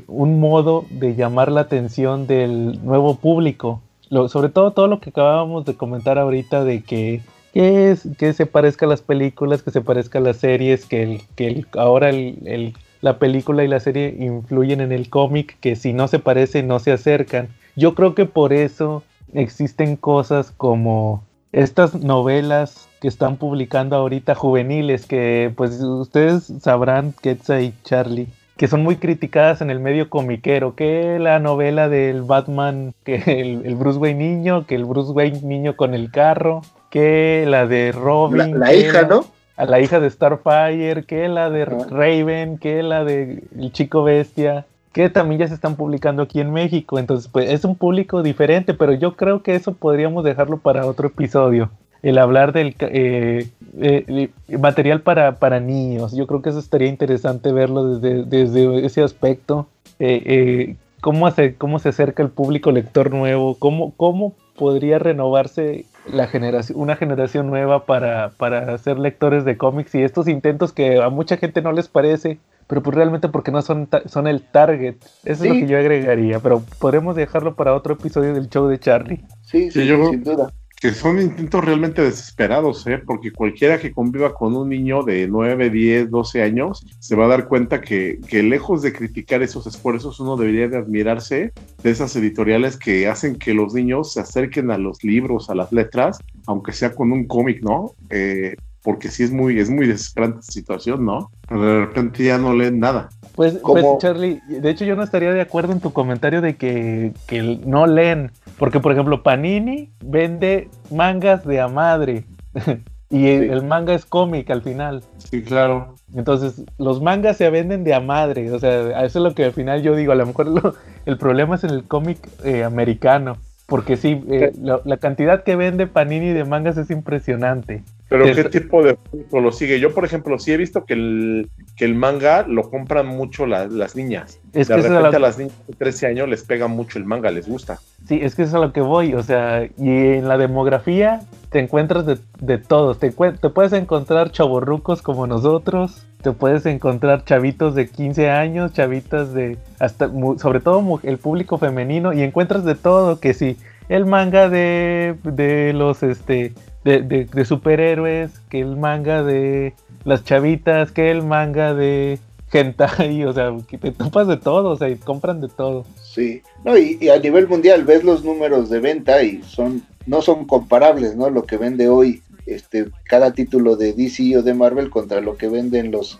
[0.07, 3.81] un modo de llamar la atención del nuevo público,
[4.27, 7.21] sobre todo todo lo que acabábamos de comentar ahorita de que
[7.53, 11.03] que, es, que se parezca a las películas, que se parezca a las series, que,
[11.03, 12.73] el, que ahora el,
[13.03, 16.79] la película y la serie influyen en el cómic, que si no se parecen no
[16.79, 17.49] se acercan.
[17.75, 25.05] Yo creo que por eso existen cosas como estas novelas que están publicando ahorita juveniles,
[25.05, 30.73] que pues ustedes sabrán, Ketsa y Charlie, que son muy criticadas en el medio comiquero,
[30.73, 33.17] que la novela del Batman, que
[33.65, 37.91] el, Bruce Wayne niño, que el Bruce Wayne niño con el carro, que la de
[37.91, 38.57] Robin.
[38.61, 39.25] La, hija, ¿no?
[39.55, 41.65] A la hija de Starfire, que la de.
[41.65, 46.51] Raven, que la de El Chico Bestia, que también ya se están publicando aquí en
[46.51, 46.97] México.
[46.97, 51.07] Entonces, pues es un público diferente, pero yo creo que eso podríamos dejarlo para otro
[51.07, 51.69] episodio.
[52.01, 53.47] El hablar del eh,
[53.79, 54.29] eh,
[54.59, 56.13] material para, para niños.
[56.13, 59.67] Yo creo que eso estaría interesante verlo desde, desde ese aspecto.
[59.99, 66.27] Eh, cómo, hace, cómo se acerca el público lector nuevo, cómo, cómo podría renovarse la
[66.27, 71.09] generación, una generación nueva para, para ser lectores de cómics y estos intentos que a
[71.09, 74.95] mucha gente no les parece, pero pues realmente porque no son, son el target.
[75.23, 78.79] Eso es lo que yo agregaría, pero podemos dejarlo para otro episodio del show de
[78.79, 79.23] Charlie.
[79.43, 80.51] Sí, sí, sin duda
[80.83, 83.01] que son intentos realmente desesperados, ¿eh?
[83.05, 87.29] porque cualquiera que conviva con un niño de 9, 10, 12 años se va a
[87.29, 92.15] dar cuenta que, que, lejos de criticar esos esfuerzos, uno debería de admirarse de esas
[92.15, 96.71] editoriales que hacen que los niños se acerquen a los libros, a las letras, aunque
[96.71, 97.91] sea con un cómic, ¿no?
[98.09, 101.31] Eh, porque sí es muy, es muy desesperante esta situación, ¿no?
[101.49, 103.09] de repente ya no leen nada.
[103.35, 107.13] Pues, pues, Charlie, de hecho yo no estaría de acuerdo en tu comentario de que,
[107.27, 112.25] que no leen, porque por ejemplo Panini vende mangas de a madre
[113.13, 115.03] y el, manga es cómic al final.
[115.19, 115.93] Sí, claro.
[116.15, 119.53] Entonces los mangas se venden de a madre, o sea, eso es lo que al
[119.53, 123.37] final yo digo, a lo mejor el problema es en el cómic eh, americano.
[123.67, 127.83] Porque sí, eh, la, cantidad que vende Panini de mangas es impresionante.
[128.09, 129.79] Pero ¿qué tipo de público lo sigue?
[129.79, 133.95] Yo, por ejemplo, sí he visto que el, que el manga lo compran mucho las
[133.95, 134.39] niñas.
[134.51, 137.79] de repente a las niñas de 13 años les pega mucho el manga, les gusta.
[138.07, 139.15] Sí, es que es a lo que voy.
[139.15, 142.99] O sea, y en la demografía te encuentras de, de todos.
[142.99, 149.33] Te, te puedes encontrar chavorrucos como nosotros, te puedes encontrar chavitos de 15 años, chavitas
[149.33, 153.57] de hasta sobre todo el público femenino y encuentras de todo que si
[153.89, 159.73] el manga de, de los este de, superhéroes, que el manga de
[160.03, 162.19] las chavitas, que el manga de
[162.51, 165.85] hentai, o sea, que te topas de todo, o sea, y compran de todo.
[166.01, 170.45] Sí, no, y, a nivel mundial ves los números de venta y son, no son
[170.45, 171.29] comparables, ¿no?
[171.29, 175.47] Lo que vende hoy este, cada título de DC o de Marvel contra lo que
[175.47, 176.19] venden los,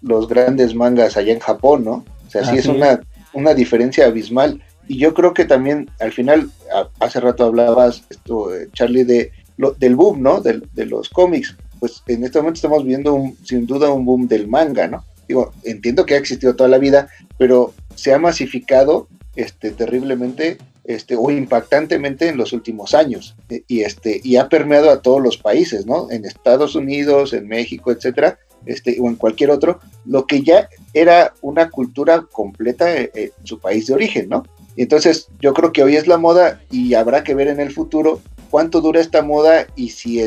[0.00, 2.04] los grandes mangas allá en Japón, ¿no?
[2.26, 3.00] O sea, sí es una,
[3.32, 4.62] una diferencia abismal.
[4.88, 6.50] Y yo creo que también, al final,
[6.98, 10.40] hace rato hablabas, esto, eh, Charlie, de del boom, ¿no?
[10.40, 11.56] De, de, los cómics.
[11.80, 15.04] Pues en este momento estamos viendo un, sin duda un boom del manga, ¿no?
[15.28, 21.16] Digo, entiendo que ha existido toda la vida, pero se ha masificado este, terriblemente este,
[21.16, 25.38] o impactantemente en los últimos años eh, y, este, y ha permeado a todos los
[25.38, 26.10] países, ¿no?
[26.10, 31.32] En Estados Unidos, en México, etcétera, este, o en cualquier otro, lo que ya era
[31.40, 34.44] una cultura completa en, en su país de origen, ¿no?
[34.76, 38.20] Entonces yo creo que hoy es la moda y habrá que ver en el futuro
[38.54, 40.20] cuánto dura esta moda y si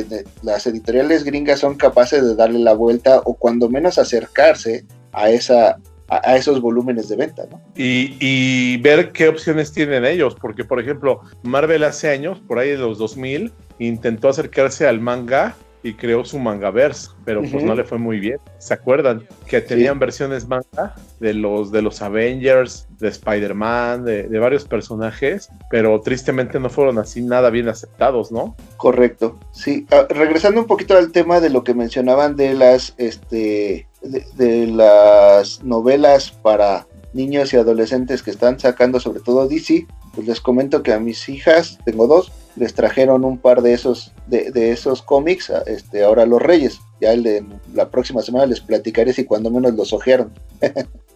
[0.44, 5.78] las editoriales gringas son capaces de darle la vuelta o cuando menos acercarse a esa
[6.10, 7.62] a, esos volúmenes de venta, ¿no?
[7.74, 12.78] Y, ver qué opciones tienen ellos, porque por ejemplo, Marvel hace años, por ahí de
[12.78, 17.98] los 2000, intentó acercarse al manga y creó su mangaverse, pero pues no le fue
[17.98, 18.40] muy bien.
[18.58, 19.28] ¿Se acuerdan?
[19.46, 26.00] Que tenían versiones manga de los, de los Avengers, de Spider-Man, de, varios personajes, pero
[26.02, 28.56] tristemente no fueron así nada bien aceptados, ¿no?
[28.78, 29.86] Correcto, sí.
[29.92, 35.64] Ah, regresando un poquito al tema de lo que mencionaban de las, este, de las
[35.64, 39.88] novelas para niños y adolescentes que están sacando sobre todo DC,
[40.18, 44.14] pues les comento que a mis hijas, tengo dos, les trajeron un par de esos,
[44.26, 46.80] de, esos cómics, este, ahora los Reyes.
[47.00, 47.46] Ya el de
[47.76, 50.32] la próxima semana les platicaré si cuando menos los ojearon.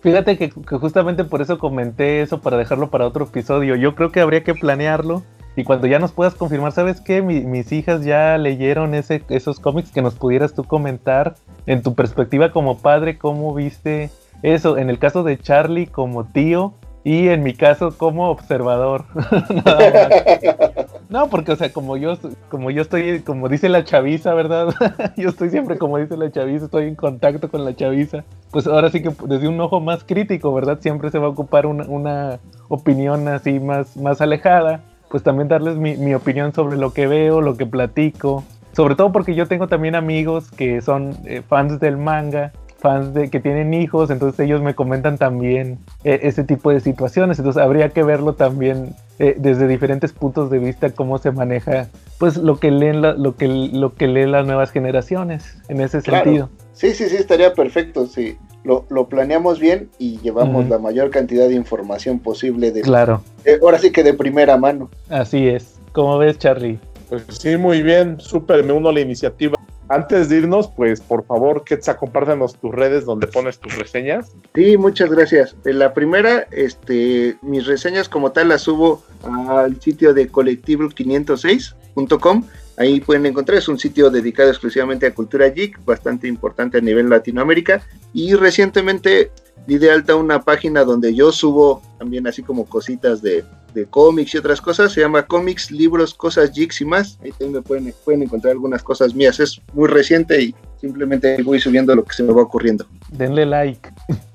[0.02, 3.76] Fíjate que, justamente por eso comenté eso para dejarlo para otro episodio.
[3.76, 5.24] Yo creo que habría que planearlo
[5.56, 7.24] Y cuando ya nos puedas confirmar, ¿sabes qué?
[7.24, 12.52] mis hijas ya leyeron ese, esos cómics que nos pudieras tú comentar en tu perspectiva
[12.52, 14.12] como padre, ¿cómo viste
[14.44, 14.78] eso?
[14.78, 19.06] En el caso de Charlie como tío, y en mi caso como observador.
[21.10, 22.18] no, porque o sea, como yo
[22.50, 24.74] como yo estoy como dice la chaviza, ¿verdad?
[25.18, 28.24] yo estoy siempre como dice la chaviza, estoy en contacto con la chaviza.
[28.52, 30.80] Pues ahora sí que desde un ojo más crítico, ¿verdad?
[30.80, 35.78] Siempre se va a ocupar una, una opinión así más más alejada, pues también darles
[35.78, 38.44] mi, mi opinión sobre lo que veo, lo que platico.
[38.74, 43.30] Sobre todo porque yo tengo también amigos que son eh, fans del manga fans de
[43.30, 47.90] que tienen hijos, entonces ellos me comentan también eh, ese tipo de situaciones, entonces habría
[47.90, 52.72] que verlo también eh, desde diferentes puntos de vista cómo se maneja pues lo que
[52.72, 56.50] leen lo que lo que leen las nuevas generaciones en ese sentido.
[56.74, 58.38] Sí, sí, sí, estaría perfecto, sí.
[58.64, 63.22] Lo, lo planeamos bien y llevamos la mayor cantidad de información posible de Claro.
[63.44, 64.90] Eh, ahora sí que de primera mano.
[65.10, 65.80] Así es.
[65.94, 66.80] ¿Cómo ves, Charlie?
[67.10, 69.56] Pues sí, muy bien, súper, me uno a la iniciativa.
[69.92, 74.32] Antes de irnos, pues por favor, Ketsa, compártanos tus redes donde pones tus reseñas.
[74.56, 75.54] Sí, muchas gracias.
[75.66, 82.46] La primera, este, mis reseñas como tal las subo al sitio de colectivo506.com.
[82.78, 87.10] Ahí pueden encontrar, es un sitio dedicado exclusivamente a cultura geek, bastante importante a nivel
[87.10, 87.86] Latinoamérica.
[88.14, 89.32] Y recientemente
[89.68, 93.44] di de alta una página donde yo subo también así como cositas de,
[93.74, 94.94] de cómics y otras cosas.
[94.94, 97.20] Se llama Cómics, Libros, Cosas, Jigs y más.
[97.24, 99.40] Ahí también pueden, pueden encontrar algunas cosas mías.
[99.40, 102.86] Es muy reciente y simplemente voy subiendo lo que se me va ocurriendo.
[103.12, 103.90] Denle like.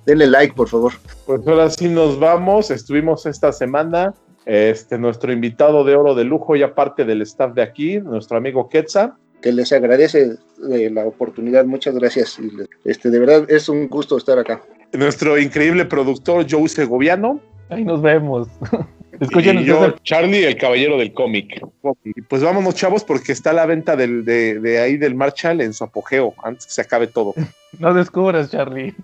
[0.06, 0.92] Denle like, por favor.
[1.26, 2.70] Pues ahora sí nos vamos.
[2.70, 4.14] Estuvimos esta semana.
[4.46, 8.68] Este, nuestro invitado de oro de lujo, ya parte del staff de aquí, nuestro amigo
[8.68, 9.14] Quetzal.
[9.42, 10.36] Que les agradece
[10.70, 12.38] eh, la oportunidad, muchas gracias.
[12.84, 14.62] Este, de verdad es un gusto estar acá.
[14.92, 17.40] Nuestro increíble productor Joe Segoviano.
[17.68, 18.48] Ahí nos vemos.
[19.20, 21.64] Escuchen y yo, Charlie, el caballero del cómic.
[22.28, 25.84] Pues vámonos, chavos, porque está la venta del, de, de, ahí del Marshall en su
[25.84, 27.34] apogeo, antes que se acabe todo.
[27.78, 28.94] No descubras, Charlie.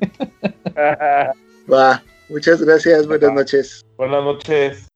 [1.73, 3.85] Va, muchas gracias, buenas noches.
[3.99, 4.89] Buenas noches.